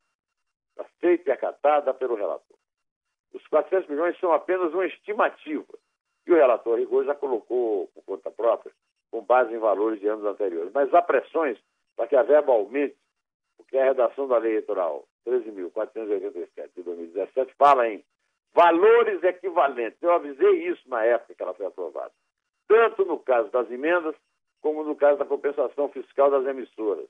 aceita 0.78 1.30
e 1.30 1.32
acatada 1.32 1.94
pelo 1.94 2.16
relator. 2.16 2.56
Os 3.32 3.46
400 3.48 3.88
milhões 3.88 4.18
são 4.18 4.32
apenas 4.32 4.72
uma 4.72 4.86
estimativa 4.86 5.72
e 6.26 6.32
o 6.32 6.34
relator 6.34 6.78
Rigor 6.78 7.04
já 7.04 7.14
colocou 7.14 7.88
por 7.88 8.04
conta 8.04 8.30
própria, 8.30 8.72
com 9.10 9.22
base 9.22 9.54
em 9.54 9.58
valores 9.58 10.00
de 10.00 10.08
anos 10.08 10.24
anteriores. 10.24 10.72
Mas 10.74 10.92
há 10.92 11.00
pressões 11.00 11.58
para 11.96 12.06
que 12.06 12.16
a 12.16 12.22
verba 12.22 12.52
aumente, 12.52 12.96
porque 13.56 13.76
a 13.78 13.84
redação 13.84 14.28
da 14.28 14.38
lei 14.38 14.52
eleitoral 14.52 15.06
13.487 15.26 16.70
de 16.76 16.82
2017 16.82 17.54
fala 17.54 17.88
em 17.88 18.04
valores 18.54 19.22
equivalentes. 19.22 20.00
Eu 20.02 20.12
avisei 20.12 20.68
isso 20.68 20.88
na 20.88 21.04
época 21.04 21.34
que 21.34 21.42
ela 21.42 21.54
foi 21.54 21.66
aprovada. 21.66 22.12
tanto 22.68 23.04
no 23.04 23.18
caso 23.18 23.50
das 23.50 23.70
emendas, 23.70 24.14
como 24.60 24.82
no 24.82 24.96
caso 24.96 25.18
da 25.18 25.24
compensação 25.24 25.88
fiscal 25.88 26.30
das 26.30 26.46
emissoras. 26.46 27.06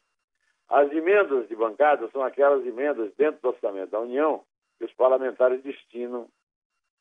As 0.69 0.91
emendas 0.93 1.49
de 1.49 1.57
bancada 1.57 2.09
são 2.11 2.23
aquelas 2.23 2.67
emendas 2.67 3.15
dentro 3.15 3.41
do 3.41 3.49
orçamento 3.49 3.91
da 3.91 4.01
União 4.01 4.45
que 4.79 4.85
os 4.85 4.93
parlamentares 4.93 5.63
destinam 5.63 6.29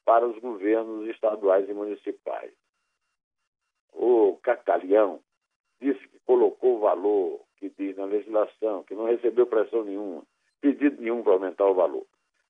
para 0.05 0.25
os 0.25 0.37
governos 0.39 1.09
estaduais 1.09 1.67
e 1.67 1.73
municipais. 1.73 2.53
O 3.91 4.37
Cacalhão 4.43 5.19
disse 5.81 6.07
que 6.07 6.19
colocou 6.19 6.77
o 6.77 6.79
valor 6.79 7.44
na 7.97 8.05
legislação, 8.05 8.83
que 8.83 8.95
não 8.95 9.05
recebeu 9.05 9.45
pressão 9.45 9.83
nenhuma, 9.83 10.23
pedido 10.61 11.01
nenhum 11.01 11.23
para 11.23 11.33
aumentar 11.33 11.65
o 11.65 11.73
valor. 11.73 12.05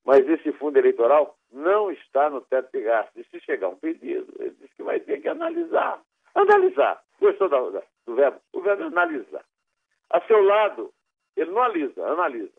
Mas 0.05 0.27
esse 0.27 0.51
fundo 0.53 0.77
eleitoral 0.77 1.35
não 1.51 1.91
está 1.91 2.29
no 2.29 2.41
teto 2.41 2.71
de 2.71 2.81
gastos. 2.81 3.25
E 3.25 3.29
se 3.29 3.39
chegar 3.43 3.69
um 3.69 3.75
pedido, 3.75 4.31
ele 4.39 4.55
diz 4.59 4.71
que 4.73 4.83
vai 4.83 4.99
ter 4.99 5.19
que 5.21 5.27
analisar. 5.27 5.99
Analisar. 6.35 7.01
Gostou 7.19 7.49
da, 7.49 7.59
do 8.05 8.15
verbo? 8.15 8.39
O 8.53 8.61
verbo 8.61 8.83
é 8.83 8.85
analisar. 8.85 9.43
A 10.11 10.21
seu 10.21 10.43
lado, 10.43 10.93
ele 11.35 11.51
não 11.51 11.63
analisa, 11.63 12.05
analisa. 12.05 12.53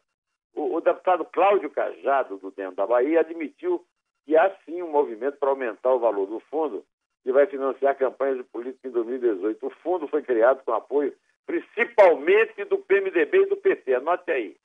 O, 0.54 0.76
o 0.76 0.80
deputado 0.80 1.24
Cláudio 1.26 1.70
Cajado, 1.70 2.38
do 2.38 2.50
Dentro 2.50 2.76
da 2.76 2.86
Bahia, 2.86 3.20
admitiu 3.20 3.84
que 4.24 4.36
há 4.36 4.50
sim 4.64 4.82
um 4.82 4.90
movimento 4.90 5.38
para 5.38 5.50
aumentar 5.50 5.92
o 5.92 6.00
valor 6.00 6.26
do 6.26 6.40
fundo 6.40 6.84
que 7.22 7.32
vai 7.32 7.46
financiar 7.46 7.96
campanhas 7.96 8.38
de 8.38 8.44
política 8.44 8.88
em 8.88 8.90
2018. 8.90 9.66
O 9.66 9.70
fundo 9.70 10.08
foi 10.08 10.22
criado 10.22 10.64
com 10.64 10.72
apoio 10.72 11.14
principalmente 11.46 12.64
do 12.64 12.78
PMDB 12.78 13.42
e 13.42 13.46
do 13.46 13.56
PT, 13.56 13.94
anote 13.94 14.30
aí, 14.30 14.56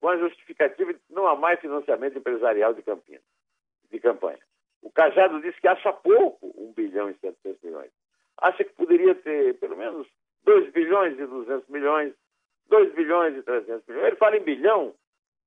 com 0.00 0.08
a 0.08 0.16
justificativa 0.16 0.94
de 0.94 1.00
não 1.10 1.26
há 1.26 1.36
mais 1.36 1.60
financiamento 1.60 2.18
empresarial 2.18 2.72
de, 2.72 2.82
de 3.90 4.00
campanha. 4.00 4.40
O 4.80 4.90
Cajado 4.90 5.40
disse 5.40 5.60
que 5.60 5.68
acha 5.68 5.92
pouco 5.92 6.52
1 6.56 6.72
bilhão 6.72 7.10
e 7.10 7.14
700 7.14 7.62
milhões. 7.62 7.90
Acha 8.38 8.64
que 8.64 8.72
poderia 8.72 9.14
ter 9.14 9.58
pelo 9.58 9.76
menos 9.76 10.08
2 10.44 10.72
bilhões 10.72 11.18
e 11.18 11.26
200 11.26 11.68
milhões, 11.68 12.12
2 12.68 12.92
bilhões 12.94 13.36
e 13.36 13.42
300 13.42 13.86
milhões. 13.86 14.06
Ele 14.06 14.16
fala 14.16 14.36
em 14.36 14.42
bilhão 14.42 14.94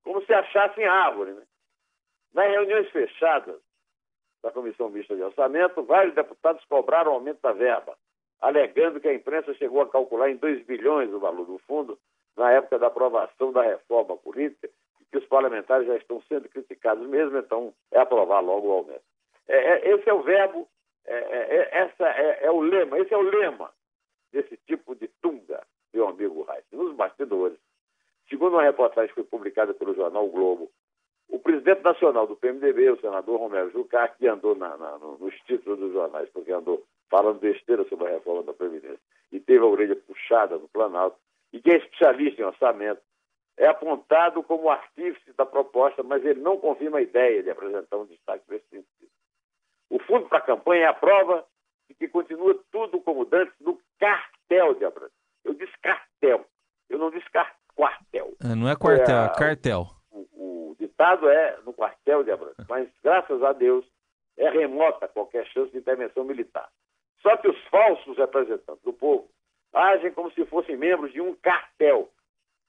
como 0.02 0.24
se 0.24 0.32
achasse 0.32 0.80
em 0.80 0.86
árvore. 0.86 1.32
Né? 1.32 1.42
Nas 2.32 2.50
reuniões 2.50 2.88
fechadas 2.90 3.60
da 4.42 4.50
Comissão 4.50 4.88
Mista 4.88 5.14
de 5.14 5.22
Orçamento, 5.22 5.82
vários 5.82 6.14
deputados 6.14 6.64
cobraram 6.66 7.12
aumento 7.12 7.40
da 7.42 7.52
verba, 7.52 7.96
alegando 8.40 9.00
que 9.00 9.08
a 9.08 9.14
imprensa 9.14 9.54
chegou 9.54 9.80
a 9.80 9.88
calcular 9.88 10.30
em 10.30 10.36
2 10.36 10.64
bilhões 10.66 11.12
o 11.12 11.18
valor 11.18 11.46
do 11.46 11.58
fundo 11.60 11.98
na 12.36 12.52
época 12.52 12.78
da 12.78 12.88
aprovação 12.88 13.52
da 13.52 13.62
reforma 13.62 14.16
política 14.16 14.68
que 15.10 15.18
os 15.18 15.26
parlamentares 15.26 15.86
já 15.86 15.96
estão 15.96 16.20
sendo 16.22 16.48
criticados 16.48 17.06
mesmo, 17.08 17.38
então 17.38 17.72
é 17.90 17.98
aprovar 17.98 18.40
logo 18.40 18.68
o 18.68 18.72
aumento. 18.72 19.02
É, 19.48 19.56
é, 19.56 19.94
esse 19.94 20.08
é 20.08 20.12
o 20.12 20.22
verbo, 20.22 20.68
é, 21.06 21.14
é, 21.14 21.56
é 21.56 21.78
essa 21.78 22.08
é, 22.08 22.44
é, 22.44 22.50
o 22.50 22.60
lema, 22.60 22.98
esse 22.98 23.14
é 23.14 23.16
o 23.16 23.22
lema 23.22 23.72
desse 24.32 24.56
tipo 24.66 24.94
de 24.94 25.08
tunga, 25.22 25.64
meu 25.94 26.08
amigo 26.08 26.42
Reis. 26.42 26.64
Nos 26.72 26.94
bastidores, 26.94 27.58
segundo 28.28 28.54
uma 28.54 28.64
reportagem 28.64 29.08
que 29.08 29.14
foi 29.14 29.24
publicada 29.24 29.72
pelo 29.72 29.94
jornal 29.94 30.26
o 30.26 30.30
Globo, 30.30 30.70
o 31.28 31.38
presidente 31.38 31.82
nacional 31.82 32.26
do 32.26 32.36
PMDB, 32.36 32.90
o 32.90 33.00
senador 33.00 33.38
Romero 33.38 33.70
Jucá, 33.70 34.08
que 34.08 34.26
andou 34.26 34.54
na, 34.54 34.76
na, 34.76 34.98
nos 34.98 35.34
títulos 35.46 35.78
dos 35.78 35.92
jornais, 35.92 36.28
porque 36.30 36.52
andou 36.52 36.84
falando 37.10 37.40
besteira 37.40 37.84
sobre 37.88 38.08
a 38.08 38.10
reforma 38.10 38.42
da 38.42 38.52
Previdência, 38.52 39.00
e 39.32 39.40
teve 39.40 39.64
a 39.64 39.66
orelha 39.66 39.96
puxada 39.96 40.58
no 40.58 40.68
Planalto, 40.68 41.16
e 41.52 41.60
que 41.60 41.70
é 41.70 41.76
especialista 41.76 42.42
em 42.42 42.44
orçamento, 42.44 43.00
é 43.56 43.66
apontado 43.66 44.42
como 44.42 44.68
artífice 44.68 45.32
da 45.32 45.46
proposta, 45.46 46.02
mas 46.02 46.24
ele 46.24 46.40
não 46.40 46.58
confirma 46.58 46.98
a 46.98 47.02
ideia 47.02 47.42
de 47.42 47.50
apresentar 47.50 47.96
um 47.96 48.06
destaque 48.06 48.44
nesse 48.48 48.68
sentido. 48.68 49.10
O 49.88 49.98
fundo 50.00 50.28
para 50.28 50.38
a 50.38 50.42
campanha 50.42 50.84
é 50.84 50.88
a 50.88 50.94
prova 50.94 51.44
de 51.88 51.94
que 51.94 52.08
continua 52.08 52.58
tudo 52.70 53.00
como 53.00 53.24
dantes 53.24 53.54
no 53.60 53.80
cartel 53.98 54.74
de 54.74 54.84
Abrão. 54.84 55.08
Eu 55.44 55.54
disse 55.54 55.72
cartel, 55.80 56.44
eu 56.90 56.98
não 56.98 57.10
disse 57.10 57.26
quartel. 57.74 58.34
É, 58.42 58.54
não 58.54 58.68
é 58.68 58.76
quartel, 58.76 59.16
é, 59.16 59.26
é 59.26 59.38
cartel. 59.38 59.86
O, 60.10 60.70
o, 60.70 60.76
ditado 60.78 61.28
é 61.28 61.58
no 61.64 61.72
quartel 61.72 62.24
de 62.24 62.32
Abrão, 62.32 62.52
mas 62.68 62.88
graças 63.02 63.42
a 63.42 63.52
Deus 63.52 63.86
é 64.36 64.50
remota 64.50 65.08
qualquer 65.08 65.46
chance 65.46 65.70
de 65.70 65.78
intervenção 65.78 66.24
militar. 66.24 66.68
Só 67.22 67.36
que 67.36 67.48
os 67.48 67.58
falsos 67.68 68.16
representantes 68.16 68.82
do 68.82 68.92
povo 68.92 69.28
agem 69.72 70.12
como 70.12 70.30
se 70.32 70.44
fossem 70.46 70.76
membros 70.76 71.12
de 71.12 71.20
um 71.20 71.34
cartel 71.34 72.10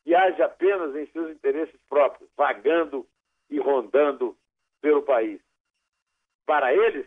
que 0.04 0.16
age 0.16 0.42
apenas 0.42 0.96
em 0.96 1.06
seus 1.08 1.32
interesses 1.32 1.80
próprios, 1.90 2.30
vagando 2.36 3.06
e 3.50 3.60
rondando 3.60 4.38
pelo 4.82 5.02
país. 5.02 5.40
Para 6.46 6.74
eles, 6.74 7.06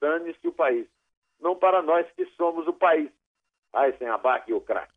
dane-se 0.00 0.48
o 0.48 0.52
país. 0.52 0.86
Não 1.40 1.56
para 1.56 1.82
nós 1.82 2.06
que 2.16 2.24
somos 2.36 2.66
o 2.66 2.72
país. 2.72 3.10
Ai, 3.72 3.92
sem 3.98 4.08
abaque 4.08 4.52
o 4.52 4.60
craque. 4.60 4.92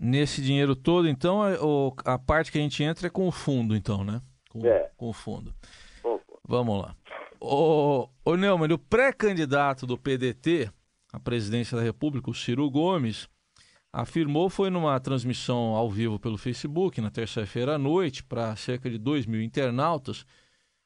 Nesse 0.00 0.40
dinheiro 0.40 0.76
todo, 0.76 1.08
então, 1.08 1.42
a, 1.42 2.14
a, 2.14 2.18
parte 2.18 2.52
que 2.52 2.58
a 2.58 2.60
gente 2.60 2.82
entra 2.84 3.08
é 3.08 3.10
com 3.10 3.26
o 3.26 3.32
fundo, 3.32 3.74
então, 3.74 4.04
né? 4.04 4.20
Com, 4.48 4.64
é. 4.64 4.90
com 4.96 5.08
o 5.08 5.12
fundo. 5.12 5.52
Vamos 6.46 6.80
lá. 6.80 6.94
O, 7.40 8.08
o 8.24 8.36
Neumann, 8.36 8.72
o 8.72 8.78
pré-candidato 8.78 9.86
do 9.86 9.96
PDT 9.96 10.70
à 11.12 11.20
presidência 11.20 11.76
da 11.76 11.82
República, 11.82 12.30
o 12.30 12.34
Ciro 12.34 12.68
Gomes, 12.70 13.28
afirmou, 13.92 14.50
foi 14.50 14.70
numa 14.70 14.98
transmissão 15.00 15.74
ao 15.74 15.90
vivo 15.90 16.18
pelo 16.18 16.36
Facebook, 16.36 17.00
na 17.00 17.10
terça-feira 17.10 17.76
à 17.76 17.78
noite, 17.78 18.22
para 18.22 18.54
cerca 18.56 18.90
de 18.90 18.98
2 18.98 19.26
mil 19.26 19.40
internautas, 19.40 20.24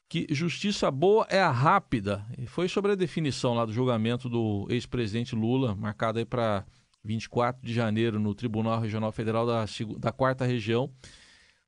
que 0.07 0.27
justiça 0.29 0.89
boa 0.91 1.25
é 1.29 1.41
a 1.41 1.51
rápida. 1.51 2.25
E 2.37 2.45
foi 2.45 2.67
sobre 2.69 2.91
a 2.91 2.95
definição 2.95 3.53
lá 3.53 3.65
do 3.65 3.73
julgamento 3.73 4.29
do 4.29 4.67
ex-presidente 4.69 5.35
Lula, 5.35 5.75
marcado 5.75 6.19
aí 6.19 6.25
para 6.25 6.65
24 7.03 7.65
de 7.65 7.73
janeiro 7.73 8.19
no 8.19 8.33
Tribunal 8.33 8.79
Regional 8.79 9.11
Federal 9.11 9.45
da, 9.45 9.65
da 9.97 10.11
Quarta 10.11 10.45
Região. 10.45 10.89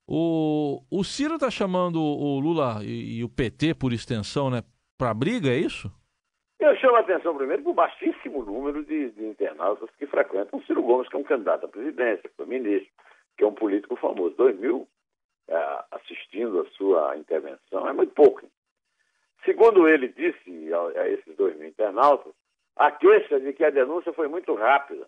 O, 0.07 0.83
o 0.89 1.03
Ciro 1.03 1.35
está 1.35 1.49
chamando 1.49 1.99
o 1.99 2.39
Lula 2.39 2.81
e, 2.83 3.17
e, 3.17 3.23
o 3.23 3.29
PT, 3.29 3.73
por 3.73 3.91
extensão, 3.91 4.51
né, 4.51 4.63
para 4.97 5.13
briga, 5.13 5.49
é 5.49 5.57
isso? 5.57 5.91
Eu 6.59 6.75
chamo 6.77 6.95
a 6.95 7.01
atenção 7.01 7.35
primeiro 7.35 7.63
para 7.63 7.71
o 7.71 7.75
baixíssimo 7.75 8.43
número 8.43 8.83
de, 8.85 9.11
de, 9.11 9.25
internautas 9.25 9.89
que 9.97 10.07
frequentam 10.07 10.61
Ciro 10.63 10.81
Gomes, 10.81 11.07
que 11.09 11.15
é 11.15 11.19
um 11.19 11.23
candidato 11.23 11.65
à 11.65 11.69
presidência, 11.69 12.29
que 12.29 12.35
foi 12.35 12.45
ministro, 12.45 12.89
que 13.37 13.43
é 13.43 13.47
um 13.47 13.53
político 13.53 13.95
famoso. 13.97 14.35
Dois 14.35 14.57
mil 14.57 14.87
é, 15.47 15.83
assistindo 15.91 16.61
a 16.61 16.69
sua 16.71 17.17
intervenção 17.17 17.87
é 17.87 17.93
muito 17.93 18.13
pouco. 18.13 18.49
Segundo 19.43 19.87
ele 19.87 20.07
disse 20.07 20.73
a, 20.73 21.01
a 21.01 21.09
esses 21.09 21.35
dois 21.35 21.57
mil 21.57 21.67
internautas, 21.67 22.33
a 22.77 22.91
queixa 22.91 23.39
de 23.39 23.53
que 23.53 23.63
a 23.63 23.69
denúncia 23.69 24.13
foi 24.13 24.27
muito 24.27 24.53
rápida, 24.55 25.07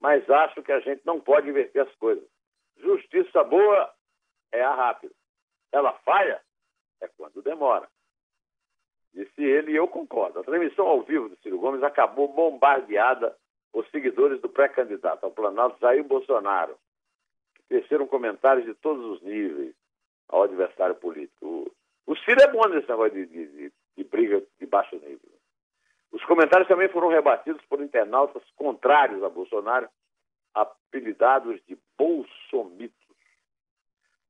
mas 0.00 0.28
acho 0.28 0.62
que 0.62 0.72
a 0.72 0.80
gente 0.80 1.02
não 1.04 1.20
pode 1.20 1.48
inverter 1.48 1.82
as 1.82 1.94
coisas. 1.96 2.24
Justiça 2.76 3.42
boa 3.44 3.90
é 4.52 4.62
a 4.62 4.74
rápida. 4.74 5.14
Ela 5.72 5.92
falha 6.04 6.40
é 7.00 7.08
quando 7.16 7.42
demora. 7.42 7.88
Disse 9.18 9.42
ele 9.42 9.72
e 9.72 9.76
eu 9.76 9.88
concordo. 9.88 10.38
A 10.38 10.44
transmissão 10.44 10.86
ao 10.86 11.02
vivo 11.02 11.28
do 11.28 11.36
Ciro 11.38 11.58
Gomes 11.58 11.82
acabou 11.82 12.28
bombardeada 12.28 13.36
por 13.72 13.84
seguidores 13.88 14.40
do 14.40 14.48
pré-candidato 14.48 15.24
ao 15.24 15.32
Planalto 15.32 15.76
Jair 15.80 16.04
Bolsonaro, 16.04 16.78
que 17.56 17.62
teceram 17.64 18.06
comentários 18.06 18.64
de 18.64 18.74
todos 18.74 19.04
os 19.04 19.20
níveis 19.22 19.74
ao 20.28 20.44
adversário 20.44 20.94
político. 20.94 21.44
O, 21.44 22.12
o 22.12 22.16
Ciro 22.18 22.40
é 22.40 22.46
bom 22.46 22.62
nesse 22.68 22.88
negócio 22.88 23.10
de, 23.10 23.26
de, 23.26 23.46
de, 23.46 23.72
de 23.96 24.04
briga 24.04 24.40
de 24.56 24.66
baixo 24.66 24.94
nível. 24.94 25.32
Os 26.12 26.24
comentários 26.24 26.68
também 26.68 26.88
foram 26.88 27.08
rebatidos 27.08 27.60
por 27.64 27.82
internautas 27.82 28.44
contrários 28.54 29.24
a 29.24 29.28
Bolsonaro, 29.28 29.88
apelidados 30.54 31.60
de 31.66 31.76
bolsomitos. 31.98 33.07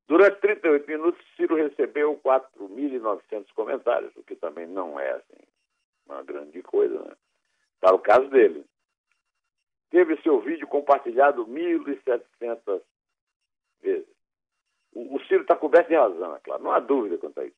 Durante 0.09 0.41
38 0.41 0.89
minutos, 0.89 1.23
Ciro 1.37 1.55
recebeu 1.55 2.19
4.900 2.25 3.53
comentários, 3.55 4.17
o 4.17 4.23
que 4.23 4.35
também 4.35 4.67
não 4.67 4.99
é 4.99 5.11
assim, 5.11 5.37
uma 6.07 6.23
grande 6.23 6.63
coisa, 6.63 6.99
né? 7.05 7.15
Para 7.79 7.95
o 7.95 7.99
caso 7.99 8.27
dele. 8.31 8.65
Teve 9.91 10.21
seu 10.23 10.41
vídeo 10.41 10.67
compartilhado 10.67 11.47
1.700 11.47 12.81
vezes. 13.83 14.09
O, 14.95 15.17
o 15.17 15.21
Ciro 15.27 15.43
está 15.43 15.55
coberto 15.55 15.91
de 15.91 15.97
razão, 15.97 16.37
é 16.37 16.41
claro, 16.41 16.63
não 16.63 16.73
há 16.73 16.81
dúvida 16.81 17.19
quanto 17.19 17.41
a 17.41 17.45
isso. 17.45 17.57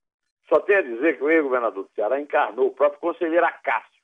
Só 0.49 0.59
tenho 0.61 0.80
a 0.80 0.83
dizer 0.83 1.19
que 1.19 1.25
o 1.25 1.30
ex-governador 1.30 1.85
do 1.85 1.90
Ceará 1.95 2.21
encarnou 2.21 2.66
o 2.66 2.75
próprio 2.75 3.00
conselheiro 3.00 3.47
Acácio, 3.47 4.02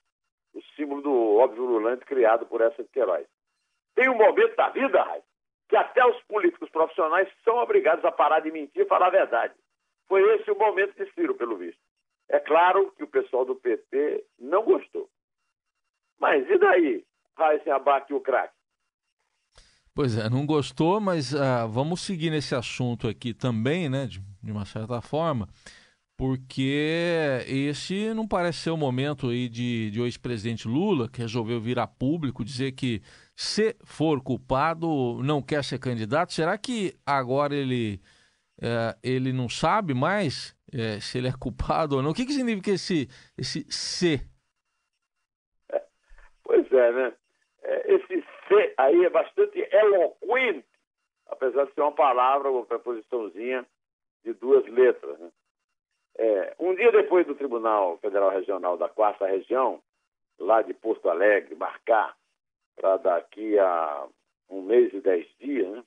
o 0.54 0.62
símbolo 0.76 1.02
do 1.02 1.36
óbvio 1.36 1.64
ululante 1.64 2.04
criado 2.04 2.46
por 2.46 2.60
essa 2.60 2.84
Queiroz. 2.84 3.26
Tem 3.96 4.08
um 4.08 4.16
momento 4.16 4.54
da 4.54 4.68
vida, 4.68 5.02
Raiz, 5.02 5.24
que 5.68 5.76
até 5.76 6.04
os 6.04 6.22
políticos 6.24 6.70
profissionais 6.70 7.28
são 7.44 7.56
obrigados 7.56 8.04
a 8.04 8.12
parar 8.12 8.40
de 8.40 8.50
mentir 8.50 8.82
e 8.82 8.88
falar 8.88 9.08
a 9.08 9.10
verdade. 9.10 9.54
Foi 10.08 10.22
esse 10.36 10.50
o 10.50 10.58
momento 10.58 10.94
de 10.96 11.10
Ciro, 11.12 11.34
pelo 11.34 11.56
visto. 11.56 11.80
É 12.28 12.38
claro 12.38 12.92
que 12.96 13.04
o 13.04 13.08
pessoal 13.08 13.44
do 13.44 13.56
PT 13.56 14.24
não 14.38 14.64
gostou. 14.64 15.08
Mas 16.18 16.48
e 16.48 16.58
daí, 16.58 17.04
Raíssen 17.36 17.72
Abac 17.72 18.10
e 18.10 18.14
o 18.14 18.20
craque? 18.20 18.54
Pois 19.94 20.16
é, 20.16 20.28
não 20.28 20.44
gostou, 20.44 21.00
mas 21.00 21.32
uh, 21.32 21.68
vamos 21.68 22.02
seguir 22.02 22.30
nesse 22.30 22.54
assunto 22.54 23.08
aqui 23.08 23.32
também, 23.32 23.88
né, 23.88 24.06
de, 24.06 24.20
de 24.42 24.52
uma 24.52 24.66
certa 24.66 25.00
forma, 25.00 25.48
porque 26.18 27.42
esse 27.46 28.12
não 28.12 28.28
parece 28.28 28.58
ser 28.58 28.70
o 28.70 28.76
momento 28.76 29.28
aí 29.28 29.48
de, 29.48 29.90
de 29.90 30.00
o 30.00 30.04
ex-presidente 30.04 30.68
Lula, 30.68 31.08
que 31.08 31.20
resolveu 31.20 31.60
vir 31.60 31.78
a 31.78 31.86
público 31.86 32.44
dizer 32.44 32.72
que 32.72 33.02
se 33.36 33.76
for 33.84 34.22
culpado 34.22 35.22
não 35.22 35.42
quer 35.42 35.62
ser 35.62 35.78
candidato. 35.78 36.32
Será 36.32 36.56
que 36.56 36.94
agora 37.04 37.54
ele, 37.54 38.00
é, 38.60 38.96
ele 39.02 39.30
não 39.30 39.46
sabe 39.46 39.92
mais 39.92 40.56
é, 40.72 40.98
se 41.00 41.18
ele 41.18 41.28
é 41.28 41.32
culpado 41.38 41.96
ou 41.96 42.02
não? 42.02 42.10
O 42.10 42.14
que, 42.14 42.24
que 42.24 42.32
significa 42.32 42.70
esse, 42.70 43.08
esse 43.36 43.70
se? 43.70 44.26
Pois 46.42 46.72
é, 46.72 46.92
né? 46.92 47.12
É, 47.62 47.94
esse 47.94 48.24
se 48.48 48.74
aí 48.78 49.04
é 49.04 49.10
bastante 49.10 49.58
eloquente, 49.70 50.66
apesar 51.26 51.66
de 51.66 51.74
ser 51.74 51.82
uma 51.82 51.92
palavra, 51.92 52.50
uma 52.50 52.64
preposiçãozinha 52.64 53.66
de 54.24 54.32
duas 54.32 54.66
letras, 54.66 55.18
né? 55.18 55.30
É, 56.18 56.54
um 56.58 56.74
dia 56.74 56.90
depois 56.90 57.26
do 57.26 57.34
Tribunal 57.34 57.98
Federal 57.98 58.30
Regional 58.30 58.78
da 58.78 58.88
Quarta 58.88 59.26
Região, 59.26 59.82
lá 60.38 60.62
de 60.62 60.72
Porto 60.72 61.10
Alegre, 61.10 61.54
marcar 61.54 62.16
para 62.76 62.96
daqui 62.98 63.58
a 63.58 64.06
um 64.48 64.62
mês 64.62 64.92
e 64.92 65.00
dez 65.00 65.26
dias, 65.38 65.68
né? 65.68 65.84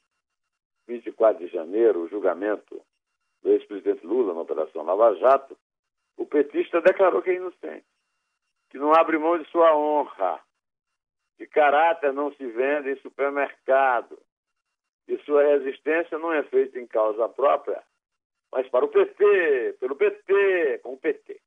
24 0.87 1.45
de 1.45 1.53
janeiro, 1.53 2.01
o 2.01 2.09
julgamento 2.09 2.81
do 3.43 3.51
ex-presidente 3.51 4.05
Lula 4.05 4.33
na 4.33 4.41
Operação 4.41 4.83
Lava 4.83 5.15
Jato, 5.15 5.55
o 6.17 6.25
petista 6.25 6.81
declarou 6.81 7.21
que 7.21 7.29
é 7.29 7.35
inocente, 7.35 7.85
que 8.69 8.77
não 8.77 8.93
abre 8.93 9.17
mão 9.17 9.37
de 9.37 9.49
sua 9.49 9.75
honra, 9.75 10.41
que 11.37 11.45
caráter 11.47 12.11
não 12.11 12.33
se 12.33 12.45
vende 12.45 12.91
em 12.91 13.01
supermercado, 13.01 14.19
que 15.05 15.17
sua 15.19 15.43
resistência 15.43 16.17
não 16.17 16.33
é 16.33 16.43
feita 16.43 16.79
em 16.79 16.87
causa 16.87 17.29
própria, 17.29 17.81
mas 18.51 18.67
para 18.67 18.83
o 18.83 18.89
PT, 18.89 19.77
pelo 19.79 19.95
PT, 19.95 20.79
com 20.83 20.93
o 20.93 20.97
PT. 20.97 21.39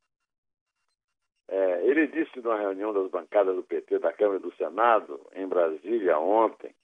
É, 1.55 1.87
ele 1.87 2.07
disse 2.07 2.41
numa 2.41 2.57
reunião 2.57 2.95
das 2.95 3.11
bancadas 3.11 3.55
do 3.55 3.63
PT 3.63 3.99
da 3.99 4.11
Câmara 4.11 4.39
e 4.39 4.43
do 4.43 4.55
Senado, 4.55 5.21
em 5.35 5.47
Brasília, 5.47 6.19
ontem, 6.19 6.75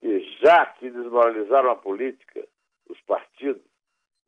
que 0.00 0.20
já 0.40 0.64
que 0.64 0.88
desmoralizaram 0.88 1.72
a 1.72 1.74
política, 1.74 2.46
os 2.88 3.00
partidos, 3.00 3.64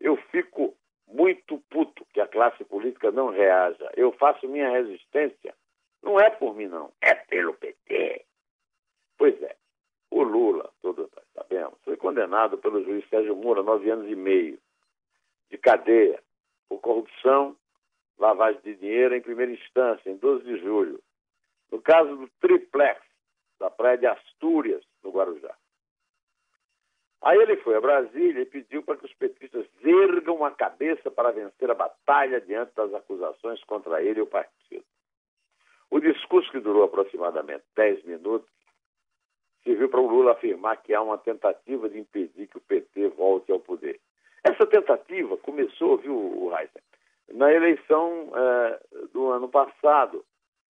eu 0.00 0.16
fico 0.32 0.76
muito 1.06 1.62
puto 1.70 2.04
que 2.12 2.20
a 2.20 2.26
classe 2.26 2.64
política 2.64 3.12
não 3.12 3.30
reaja. 3.30 3.88
Eu 3.96 4.10
faço 4.10 4.48
minha 4.48 4.68
resistência, 4.68 5.54
não 6.02 6.18
é 6.18 6.28
por 6.28 6.56
mim, 6.56 6.66
não, 6.66 6.90
é 7.00 7.14
pelo 7.14 7.54
PT. 7.54 8.24
Pois 9.16 9.40
é, 9.40 9.54
o 10.10 10.24
Lula, 10.24 10.72
todos 10.82 11.08
nós 11.14 11.24
sabemos, 11.34 11.78
foi 11.84 11.96
condenado 11.96 12.58
pelo 12.58 12.82
juiz 12.82 13.08
Sérgio 13.08 13.36
Moura 13.36 13.62
nove 13.62 13.88
anos 13.90 14.10
e 14.10 14.16
meio 14.16 14.58
de 15.48 15.56
cadeia 15.56 16.20
por 16.68 16.80
corrupção, 16.80 17.56
lavagem 18.18 18.60
de 18.62 18.74
dinheiro 18.74 19.14
em 19.14 19.20
primeira 19.20 19.52
instância, 19.52 20.10
em 20.10 20.16
12 20.16 20.44
de 20.44 20.58
julho. 20.58 21.02
No 21.70 21.80
caso 21.80 22.16
do 22.16 22.28
triplex 22.40 23.00
da 23.58 23.70
praia 23.70 23.98
de 23.98 24.06
Astúrias, 24.06 24.84
no 25.02 25.10
Guarujá. 25.10 25.54
Aí 27.22 27.38
ele 27.38 27.56
foi 27.56 27.74
a 27.74 27.80
Brasília 27.80 28.42
e 28.42 28.46
pediu 28.46 28.82
para 28.82 28.96
que 28.96 29.06
os 29.06 29.14
petistas 29.14 29.66
ergam 29.82 30.44
a 30.44 30.50
cabeça 30.50 31.10
para 31.10 31.32
vencer 31.32 31.70
a 31.70 31.74
batalha 31.74 32.40
diante 32.40 32.74
das 32.74 32.92
acusações 32.94 33.62
contra 33.64 34.02
ele 34.02 34.20
e 34.20 34.22
o 34.22 34.26
partido. 34.26 34.84
O 35.90 35.98
discurso, 35.98 36.50
que 36.50 36.60
durou 36.60 36.84
aproximadamente 36.84 37.64
10 37.74 38.04
minutos, 38.04 38.48
serviu 39.64 39.88
para 39.88 40.00
o 40.00 40.06
Lula 40.06 40.32
afirmar 40.32 40.82
que 40.82 40.94
há 40.94 41.00
uma 41.00 41.18
tentativa 41.18 41.88
de 41.88 41.98
impedir 41.98 42.46
que 42.46 42.58
o 42.58 42.60
PT 42.60 43.08
volte 43.08 43.50
ao 43.50 43.60
poder. 43.60 44.00
Essa 44.44 44.66
tentativa 44.66 45.36
começou, 45.38 45.98
viu, 45.98 46.52
Heisen, 46.52 46.82
na 47.32 47.52
eleição 47.52 48.32
é, 48.34 48.80
do 49.12 49.30
ano 49.30 49.48
passado 49.48 50.24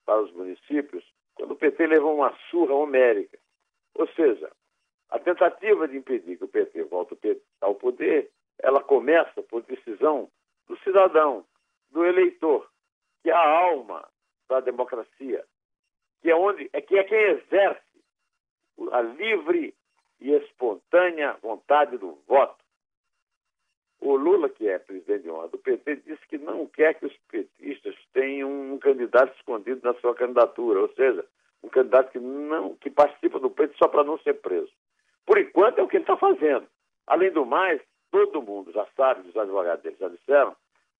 para 0.05 0.21
os 0.21 0.33
municípios, 0.33 1.05
quando 1.35 1.53
o 1.53 1.57
PT 1.57 1.87
levou 1.87 2.15
uma 2.15 2.35
surra 2.51 2.75
homérica. 2.75 3.39
Ou 3.95 4.09
seja, 4.09 4.51
a 5.11 5.19
tentativa 5.19 5.87
de 5.87 5.97
impedir 5.97 6.39
que 6.39 6.45
o 6.45 6.49
PT 6.49 6.85
volte 6.85 7.17
ao 7.61 7.75
poder, 7.75 8.31
ela 8.59 8.83
começa 8.83 9.43
por 9.43 9.63
decisão 9.63 10.31
do 10.67 10.79
cidadão, 10.79 11.45
do 11.91 12.05
eleitor, 12.05 12.69
que 13.23 13.31
é 13.31 13.35
a 13.35 13.59
alma 13.59 14.07
da 14.49 14.61
democracia, 14.61 15.45
que 16.23 16.31
é 16.31 16.37
onde 16.37 16.69
é 16.73 16.81
que 16.81 16.97
é 16.99 17.05
quem 17.05 17.19
exerce 17.19 17.81
a 18.93 19.01
livre 19.01 19.75
e 20.21 20.33
espontânea 20.33 21.37
vontade 21.43 21.97
do 21.99 22.19
voto. 22.27 22.66
O 24.01 24.17
Lula, 24.17 24.49
que 24.49 24.69
é 24.69 24.79
presidente 24.79 25.23
de 25.23 25.31
honra 25.31 25.49
do 25.49 25.59
PT, 25.59 25.97
disse 25.97 26.27
que 26.29 26.39
não 26.39 26.67
quer 26.67 26.95
que 26.95 27.07
os 27.07 27.17
petistas 27.31 27.95
tenham 28.13 28.51
um 28.51 28.79
candidato 28.79 29.35
escondido 29.37 29.81
na 29.83 29.95
sua 29.95 30.15
candidatura, 30.15 30.81
ou 30.81 30.89
seja, 30.95 31.25
um 31.63 31.69
candidato 31.69 32.13
que 32.13 32.19
não 32.19 32.77
que 32.77 32.91
participa 32.91 33.39
do 33.39 33.51
pleito 33.51 33.77
só 33.79 33.89
para 33.89 34.05
não 34.05 34.19
ser 34.19 34.35
preso. 34.35 34.71
Por 35.25 35.39
enquanto 35.39 35.79
é 35.79 35.83
o 35.83 35.89
que 35.89 35.97
ele 35.97 36.05
está 36.05 36.17
fazendo. 36.17 36.67
Além 37.07 37.33
do 37.33 37.45
mais, 37.45 37.81
todo 38.11 38.43
mundo 38.43 38.73
já 38.73 38.87
sabe, 38.97 39.29
os 39.29 39.37
advogados 39.37 39.83
dele 39.83 39.97
já 39.99 40.09
disseram, 40.09 40.55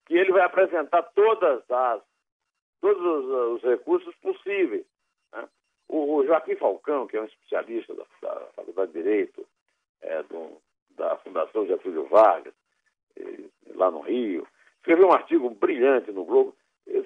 que 0.05 0.15
ele 0.15 0.31
vai 0.31 0.41
apresentar 0.41 1.03
todas 1.13 1.63
as, 1.69 2.01
todos 2.81 3.01
os, 3.01 3.55
os 3.55 3.63
recursos 3.63 4.15
possíveis. 4.17 4.85
Né? 5.33 5.47
O, 5.87 6.15
o, 6.15 6.25
Joaquim 6.25 6.55
Falcão, 6.55 7.07
que 7.07 7.17
é 7.17 7.21
um 7.21 7.25
especialista 7.25 7.93
da, 7.93 8.03
da 8.21 8.39
Faculdade 8.55 8.91
de 8.91 9.01
Direito 9.01 9.45
é, 10.01 10.23
do, 10.23 10.61
da 10.91 11.15
Fundação 11.17 11.65
Getúlio 11.65 12.05
Vargas, 12.05 12.53
lá 13.77 13.91
no 13.91 14.01
Rio, 14.01 14.47
escreveu 14.77 15.07
um 15.07 15.13
artigo 15.13 15.49
brilhante 15.49 16.11
no 16.11 16.25
Globo. 16.25 16.55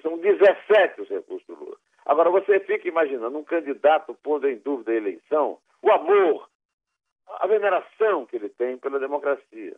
São 0.00 0.18
17 0.18 1.00
os 1.00 1.08
recursos 1.08 1.46
do 1.46 1.54
Lula. 1.54 1.76
Agora, 2.04 2.30
você 2.30 2.60
fica 2.60 2.88
imaginando 2.88 3.36
um 3.38 3.44
candidato 3.44 4.14
pondo 4.22 4.48
em 4.48 4.56
dúvida 4.56 4.92
a 4.92 4.96
eleição, 4.96 5.58
o 5.80 5.90
amor, 5.90 6.48
a 7.28 7.46
veneração 7.46 8.26
que 8.26 8.36
ele 8.36 8.48
tem 8.48 8.76
pela 8.76 8.98
democracia. 8.98 9.76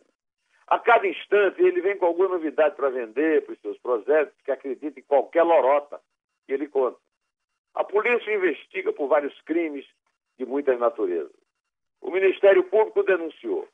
A 0.67 0.79
cada 0.79 1.07
instante 1.07 1.61
ele 1.61 1.81
vem 1.81 1.97
com 1.97 2.07
alguma 2.07 2.29
novidade 2.29 2.75
para 2.75 2.89
vender 2.89 3.45
para 3.45 3.53
os 3.53 3.61
seus 3.61 3.77
projetos, 3.77 4.33
que 4.43 4.51
acredita 4.51 4.99
em 4.99 5.03
qualquer 5.03 5.43
lorota 5.43 5.99
que 6.45 6.53
ele 6.53 6.67
conta. 6.67 6.97
A 7.75 7.83
polícia 7.83 8.33
investiga 8.33 8.91
por 8.91 9.07
vários 9.07 9.39
crimes 9.41 9.85
de 10.37 10.45
muitas 10.45 10.79
naturezas. 10.79 11.35
O 12.01 12.09
Ministério 12.09 12.63
Público 12.63 13.03
denunciou. 13.03 13.67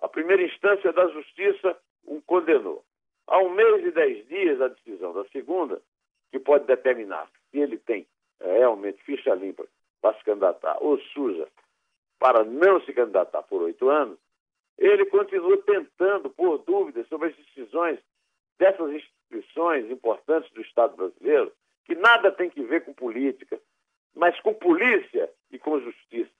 A 0.00 0.08
primeira 0.08 0.42
instância 0.42 0.92
da 0.92 1.08
Justiça 1.08 1.76
o 2.08 2.22
condenou. 2.22 2.84
Há 3.26 3.38
um 3.38 3.50
mês 3.50 3.84
e 3.84 3.90
dez 3.90 4.26
dias 4.28 4.60
a 4.60 4.68
decisão 4.68 5.12
da 5.12 5.24
segunda, 5.26 5.80
que 6.30 6.38
pode 6.38 6.66
determinar 6.66 7.28
se 7.50 7.58
ele 7.58 7.78
tem 7.78 8.06
é, 8.40 8.58
realmente 8.58 9.02
ficha 9.02 9.34
limpa 9.34 9.66
para 10.00 10.16
se 10.16 10.24
candidatar 10.24 10.78
ou 10.80 10.98
suja 10.98 11.46
para 12.18 12.44
não 12.44 12.80
se 12.80 12.92
candidatar 12.92 13.42
por 13.44 13.62
oito 13.62 13.88
anos, 13.88 14.18
ele 14.76 15.04
continua 15.06 15.56
tentando 15.58 16.30
pôr 16.30 16.58
dúvidas 16.58 17.06
sobre 17.08 17.28
as 17.28 17.36
decisões 17.36 17.98
dessas 18.58 18.90
instituições 18.92 19.90
importantes 19.90 20.50
do 20.52 20.60
Estado 20.60 20.96
brasileiro, 20.96 21.52
que 21.84 21.94
nada 21.94 22.32
tem 22.32 22.50
que 22.50 22.62
ver 22.62 22.84
com 22.84 22.92
política, 22.92 23.58
mas 24.14 24.38
com 24.40 24.52
polícia 24.54 25.30
e 25.50 25.58
com 25.58 25.80
justiça. 25.80 26.30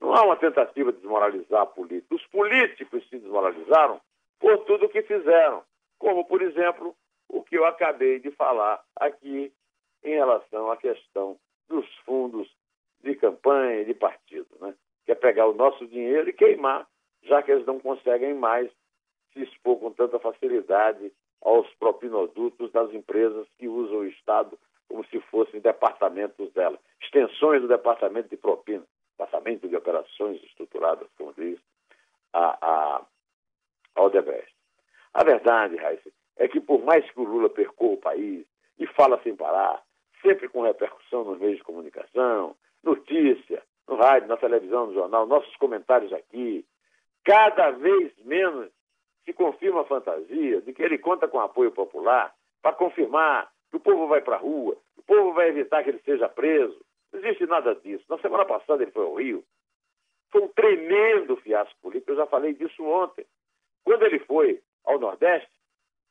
Não 0.00 0.14
há 0.14 0.24
uma 0.24 0.36
tentativa 0.36 0.92
de 0.92 0.98
desmoralizar 0.98 1.62
a 1.62 1.66
política. 1.66 2.14
Os 2.14 2.26
políticos 2.26 3.08
se 3.08 3.18
desmoralizaram 3.18 4.00
por 4.38 4.58
tudo 4.64 4.86
o 4.86 4.88
que 4.88 5.02
fizeram, 5.02 5.62
como, 5.98 6.24
por 6.26 6.42
exemplo, 6.42 6.94
o 7.28 7.42
que 7.42 7.56
eu 7.56 7.64
acabei 7.64 8.20
de 8.20 8.30
falar 8.32 8.82
aqui 8.96 9.52
em 10.04 10.10
relação 10.10 10.70
à 10.70 10.76
questão 10.76 11.38
dos 11.68 11.86
fundos 12.04 12.48
de 13.02 13.14
campanha 13.16 13.84
de 13.84 13.94
partido, 13.94 14.48
né? 14.60 14.74
que 15.04 15.12
é 15.12 15.14
pegar 15.14 15.46
o 15.46 15.54
nosso 15.54 15.86
dinheiro 15.86 16.28
e 16.28 16.32
queimar, 16.32 16.86
já 17.22 17.42
que 17.42 17.50
eles 17.50 17.66
não 17.66 17.78
conseguem 17.80 18.34
mais 18.34 18.70
se 19.32 19.42
expor 19.42 19.78
com 19.78 19.92
tanta 19.92 20.18
facilidade 20.18 21.12
aos 21.42 21.68
propinodutos 21.74 22.70
das 22.72 22.92
empresas 22.92 23.46
que 23.58 23.68
usam 23.68 23.98
o 23.98 24.06
Estado 24.06 24.58
como 24.88 25.04
se 25.06 25.20
fossem 25.22 25.60
departamentos 25.60 26.52
dela, 26.52 26.78
extensões 27.02 27.60
do 27.60 27.68
departamento 27.68 28.28
de 28.28 28.36
propina, 28.36 28.84
departamento 29.18 29.68
de 29.68 29.76
operações 29.76 30.42
estruturadas, 30.44 31.08
como 31.16 31.32
diz 31.34 31.58
a, 32.32 32.58
a, 32.60 33.06
a 33.96 34.02
Odebrecht. 34.02 34.54
A 35.14 35.24
verdade, 35.24 35.76
Raíssa, 35.76 36.10
é 36.36 36.46
que 36.46 36.60
por 36.60 36.84
mais 36.84 37.10
que 37.10 37.18
o 37.18 37.24
Lula 37.24 37.48
percorra 37.48 37.94
o 37.94 38.00
país 38.00 38.46
e 38.78 38.86
fala 38.86 39.20
sem 39.22 39.34
parar, 39.34 39.82
sempre 40.22 40.48
com 40.48 40.62
repercussão 40.62 41.24
nos 41.24 41.38
meios 41.38 41.56
de 41.56 41.64
comunicação, 41.64 42.54
notícia, 42.82 43.62
no 43.88 43.96
rádio, 43.96 44.28
na 44.28 44.36
televisão, 44.36 44.88
no 44.88 44.94
jornal, 44.94 45.26
nossos 45.26 45.54
comentários 45.56 46.12
aqui, 46.12 46.64
cada 47.24 47.70
vez 47.70 48.12
menos 48.24 48.70
se 49.24 49.32
confirma 49.32 49.80
a 49.80 49.86
fantasia 49.86 50.60
de 50.60 50.72
que 50.72 50.82
ele 50.82 50.98
conta 50.98 51.26
com 51.26 51.40
apoio 51.40 51.72
popular 51.72 52.32
para 52.62 52.72
confirmar 52.72 53.50
que 53.70 53.76
o 53.76 53.80
povo 53.80 54.06
vai 54.06 54.20
para 54.20 54.36
a 54.36 54.38
rua, 54.38 54.76
que 54.94 55.00
o 55.00 55.04
povo 55.04 55.32
vai 55.32 55.48
evitar 55.48 55.82
que 55.82 55.90
ele 55.90 56.00
seja 56.04 56.28
preso. 56.28 56.78
Não 57.12 57.20
existe 57.20 57.46
nada 57.46 57.74
disso. 57.74 58.04
Na 58.08 58.18
semana 58.18 58.44
passada 58.44 58.82
ele 58.82 58.92
foi 58.92 59.04
ao 59.04 59.14
Rio. 59.14 59.44
Foi 60.30 60.42
um 60.42 60.48
tremendo 60.48 61.36
fiasco 61.36 61.74
político, 61.80 62.12
eu 62.12 62.16
já 62.16 62.26
falei 62.26 62.54
disso 62.54 62.84
ontem. 62.84 63.24
Quando 63.86 64.02
ele 64.02 64.18
foi 64.18 64.60
ao 64.84 64.98
Nordeste, 64.98 65.48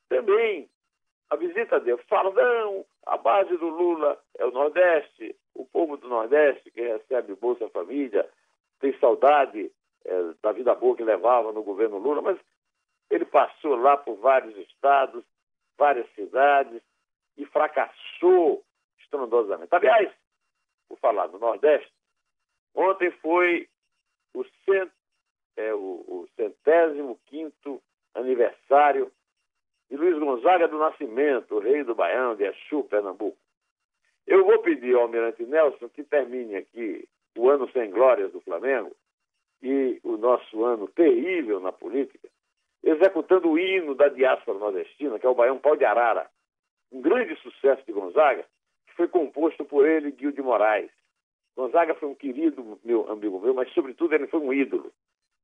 também 0.07 0.69
a 1.29 1.35
visita 1.35 1.77
dele. 1.77 2.01
Fala, 2.07 2.31
não, 2.31 2.85
a 3.05 3.17
base 3.17 3.57
do 3.57 3.67
Lula 3.67 4.17
é 4.39 4.45
o 4.45 4.51
Nordeste, 4.51 5.35
o 5.53 5.65
povo 5.65 5.97
do 5.97 6.07
Nordeste 6.07 6.71
que 6.71 6.81
recebe 6.81 7.35
Bolsa 7.35 7.69
Família, 7.71 8.29
tem 8.79 8.97
saudade 8.97 9.69
é, 10.05 10.33
da 10.41 10.53
vida 10.53 10.73
boa 10.73 10.95
que 10.95 11.03
levava 11.03 11.51
no 11.51 11.63
governo 11.63 11.97
Lula, 11.97 12.21
mas 12.21 12.39
ele 13.09 13.25
passou 13.25 13.75
lá 13.75 13.97
por 13.97 14.15
vários 14.19 14.55
estados, 14.69 15.25
várias 15.77 16.09
cidades 16.15 16.81
e 17.35 17.45
fracassou 17.45 18.63
estrondosamente. 19.01 19.75
Aliás, 19.75 20.13
por 20.87 20.97
falar 20.99 21.27
do 21.27 21.39
Nordeste, 21.39 21.91
ontem 22.73 23.11
foi 23.21 23.67
o, 24.33 24.45
cent, 24.63 24.89
é, 25.57 25.73
o, 25.73 26.03
o 26.07 26.27
centésimo 26.35 27.19
quinto 27.25 27.81
aniversário 28.13 29.11
de 29.89 29.97
Luiz 29.97 30.17
Gonzaga 30.17 30.67
do 30.67 30.79
Nascimento, 30.79 31.59
rei 31.59 31.83
do 31.83 31.95
Baião, 31.95 32.35
de 32.35 32.45
Exu, 32.45 32.83
Pernambuco. 32.83 33.37
Eu 34.25 34.43
vou 34.43 34.59
pedir 34.59 34.95
ao 34.95 35.03
Almirante 35.03 35.43
Nelson 35.45 35.89
que 35.89 36.03
termine 36.03 36.55
aqui 36.55 37.07
o 37.37 37.49
ano 37.49 37.69
sem 37.71 37.91
glórias 37.91 38.31
do 38.31 38.41
Flamengo 38.41 38.95
e 39.61 39.99
o 40.03 40.17
nosso 40.17 40.63
ano 40.63 40.87
terrível 40.87 41.59
na 41.59 41.71
política, 41.71 42.27
executando 42.83 43.49
o 43.49 43.59
hino 43.59 43.93
da 43.93 44.07
diáspora 44.07 44.57
nordestina, 44.57 45.19
que 45.19 45.25
é 45.25 45.29
o 45.29 45.35
Baião 45.35 45.59
Pau 45.59 45.75
de 45.75 45.85
Arara, 45.85 46.29
um 46.91 47.01
grande 47.01 47.35
sucesso 47.41 47.85
de 47.85 47.91
Gonzaga, 47.91 48.45
que 48.87 48.95
foi 48.95 49.07
composto 49.07 49.63
por 49.65 49.87
ele 49.87 50.09
e 50.09 50.31
de 50.31 50.41
Moraes. 50.41 50.91
Gonzaga 51.55 51.95
foi 51.95 52.09
um 52.09 52.15
querido 52.15 52.79
meu 52.83 53.09
amigo 53.11 53.39
meu, 53.39 53.53
mas 53.53 53.71
sobretudo 53.73 54.13
ele 54.13 54.27
foi 54.27 54.39
um 54.39 54.53
ídolo. 54.53 54.91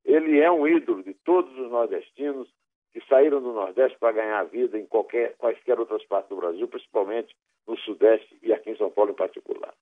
Ele 0.06 0.40
é 0.40 0.52
um 0.52 0.68
ídolo 0.68 1.04
de 1.04 1.14
todos 1.14 1.52
os 1.58 1.72
nordestinos 1.72 2.48
que 2.92 3.02
saíram 3.08 3.42
do 3.42 3.54
Nordeste 3.54 3.98
para 4.00 4.12
ganhar 4.12 4.44
vida 4.46 4.78
em 4.78 4.86
qualquer, 4.86 5.36
quaisquer 5.38 5.80
outras 5.80 6.04
partes 6.06 6.30
do 6.30 6.36
Brasil, 6.36 6.68
principalmente 6.68 7.36
no 7.68 7.78
Sudeste 7.80 8.38
e 8.42 8.52
aqui 8.52 8.72
em 8.72 8.78
São 8.78 8.92
Paulo 8.92 9.12
em 9.12 9.16
particular. 9.16 9.74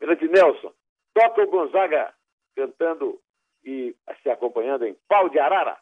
Mirante 0.00 0.28
Nelson, 0.28 0.72
toca 1.14 1.42
o 1.42 1.50
Gonzaga 1.50 2.12
cantando 2.54 3.18
e 3.64 3.94
se 4.22 4.30
acompanhando 4.30 4.86
em 4.86 4.96
Pau 5.08 5.28
de 5.28 5.38
Arara. 5.38 5.78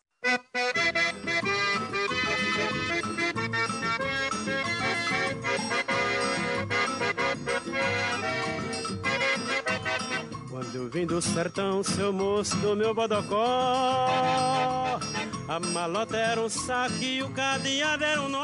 Quando 10.60 10.76
eu 10.76 10.90
vim 10.90 11.06
do 11.06 11.22
sertão, 11.22 11.82
seu 11.82 12.12
moço 12.12 12.54
do 12.56 12.76
meu 12.76 12.92
bodocó 12.92 13.40
a 15.48 15.58
malota 15.72 16.18
era 16.18 16.38
um 16.38 16.50
saco 16.50 17.02
e 17.02 17.22
o 17.22 17.30
cadeado 17.30 18.04
era 18.04 18.20
um 18.20 18.28
nó. 18.28 18.40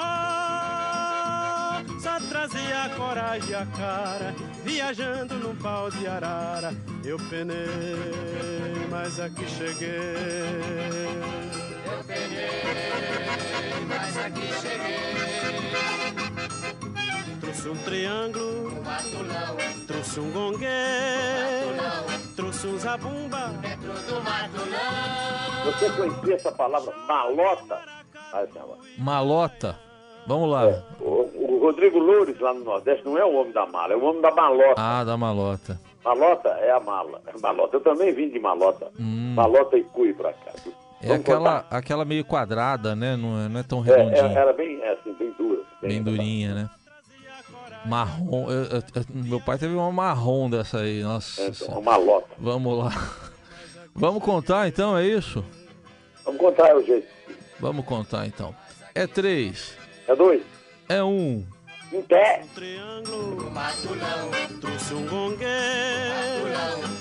Só 2.00 2.18
trazia 2.26 2.85
a 2.85 2.88
coragem 2.88 3.50
e 3.50 3.55
a 3.55 3.66
cara, 3.66 4.35
viajando 4.64 5.35
num 5.35 5.55
pau 5.57 5.90
de 5.90 6.07
arara. 6.07 6.74
Eu 7.05 7.18
penei, 7.29 7.55
mas 8.90 9.20
aqui 9.20 9.46
cheguei. 9.50 9.90
Eu 11.85 12.02
penei, 12.07 13.85
mas 13.87 14.16
aqui 14.16 14.48
cheguei. 14.62 14.87
Trouxe 17.66 17.81
um 17.81 17.85
triângulo, 17.85 18.68
um 18.68 19.87
trouxe 19.88 20.20
um 20.20 20.31
gongue, 20.31 20.66
trouxe 22.37 22.66
um 22.68 22.79
zabumba. 22.79 23.48
Dentro 23.61 23.92
do 23.92 24.22
matulão. 24.22 25.64
Você 25.64 25.90
conhecia 25.90 26.35
essa 26.37 26.52
palavra 26.52 26.94
malota? 27.09 27.81
Ah, 28.33 28.46
senhora. 28.52 28.79
Malota. 28.96 29.76
Vamos 30.29 30.48
lá. 30.48 30.68
É, 30.68 30.83
o, 31.00 31.29
o 31.35 31.59
Rodrigo 31.61 31.98
Loures, 31.98 32.38
lá 32.38 32.55
no 32.55 32.62
Nordeste, 32.62 33.05
não 33.05 33.18
é 33.18 33.24
o 33.24 33.35
homem 33.35 33.52
da 33.52 33.66
mala, 33.66 33.94
é 33.94 33.96
o 33.96 34.05
homem 34.05 34.22
da 34.22 34.31
malota. 34.31 34.74
Ah, 34.76 35.02
da 35.02 35.16
malota. 35.16 35.81
Malota 36.05 36.48
é 36.50 36.70
a 36.70 36.79
mala. 36.79 37.20
É 37.26 37.37
malota. 37.40 37.76
Eu 37.79 37.81
também 37.81 38.12
vim 38.14 38.29
de 38.31 38.38
malota. 38.38 38.92
Hum. 38.96 39.35
Malota 39.35 39.76
e 39.76 39.83
cui 39.83 40.12
pra 40.14 40.33
cá. 40.33 40.52
É 41.02 41.09
Vamos 41.09 41.22
aquela, 41.22 41.62
contar? 41.62 41.76
aquela 41.76 42.05
meio 42.05 42.24
quadrada, 42.24 42.94
né? 42.94 43.16
Não 43.16 43.40
é, 43.44 43.48
não 43.48 43.59
é 43.59 43.62
tão 43.64 43.81
É, 43.81 43.88
redondinha. 43.88 44.22
é, 44.22 44.35
era 44.35 44.52
bem, 44.52 44.81
é, 44.83 44.92
assim, 44.92 45.12
bem 45.14 45.35
dura. 45.37 45.62
Bem 45.83 46.00
durinha, 46.02 46.55
né? 46.55 46.70
Marrom. 47.88 48.51
eu- 48.51 48.64
eu- 48.64 48.83
eu- 48.94 49.05
meu 49.14 49.40
pai 49.40 49.59
teve 49.59 49.75
uma 49.75 49.90
marrom 49.92 50.51
dessa 50.51 50.79
aí. 50.81 51.03
Nossa. 51.03 51.42
É, 51.42 51.53
uma 51.68 51.81
malota. 51.81 52.29
Vamos 52.38 52.79
lá. 52.79 52.92
Vamos 53.94 54.22
contar 54.22 54.68
então, 54.68 54.96
é 54.96 55.07
isso? 55.07 55.44
Vamos 56.25 56.40
contar 56.40 56.77
o 56.77 56.85
jeito. 56.85 57.09
Vamos 57.59 57.85
contar 57.87 58.27
então. 58.27 58.55
É 58.94 59.07
três. 59.07 59.72
É 60.07 60.14
dois. 60.14 60.42
É 60.88 61.03
um. 61.03 61.44
Em 61.92 62.03
pé. 62.03 62.42
Um 62.44 62.49
triângulo, 62.49 63.53
trouxe 64.61 64.94
um 64.94 65.07
gongue, 65.07 65.44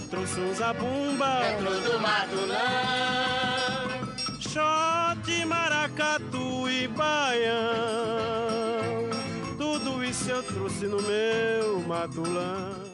trouxe 0.09 0.39
um 0.39 0.53
zabumba. 0.53 1.39
Dentro 1.41 1.81
do 1.91 1.99
matulão. 1.99 2.55
Shot, 4.39 5.45
maracatu 5.45 6.69
e 6.69 6.87
baião 6.87 8.34
eu 10.35 10.43
trouxe 10.43 10.85
no 10.85 11.01
meu 11.01 11.79
matulão 11.87 12.84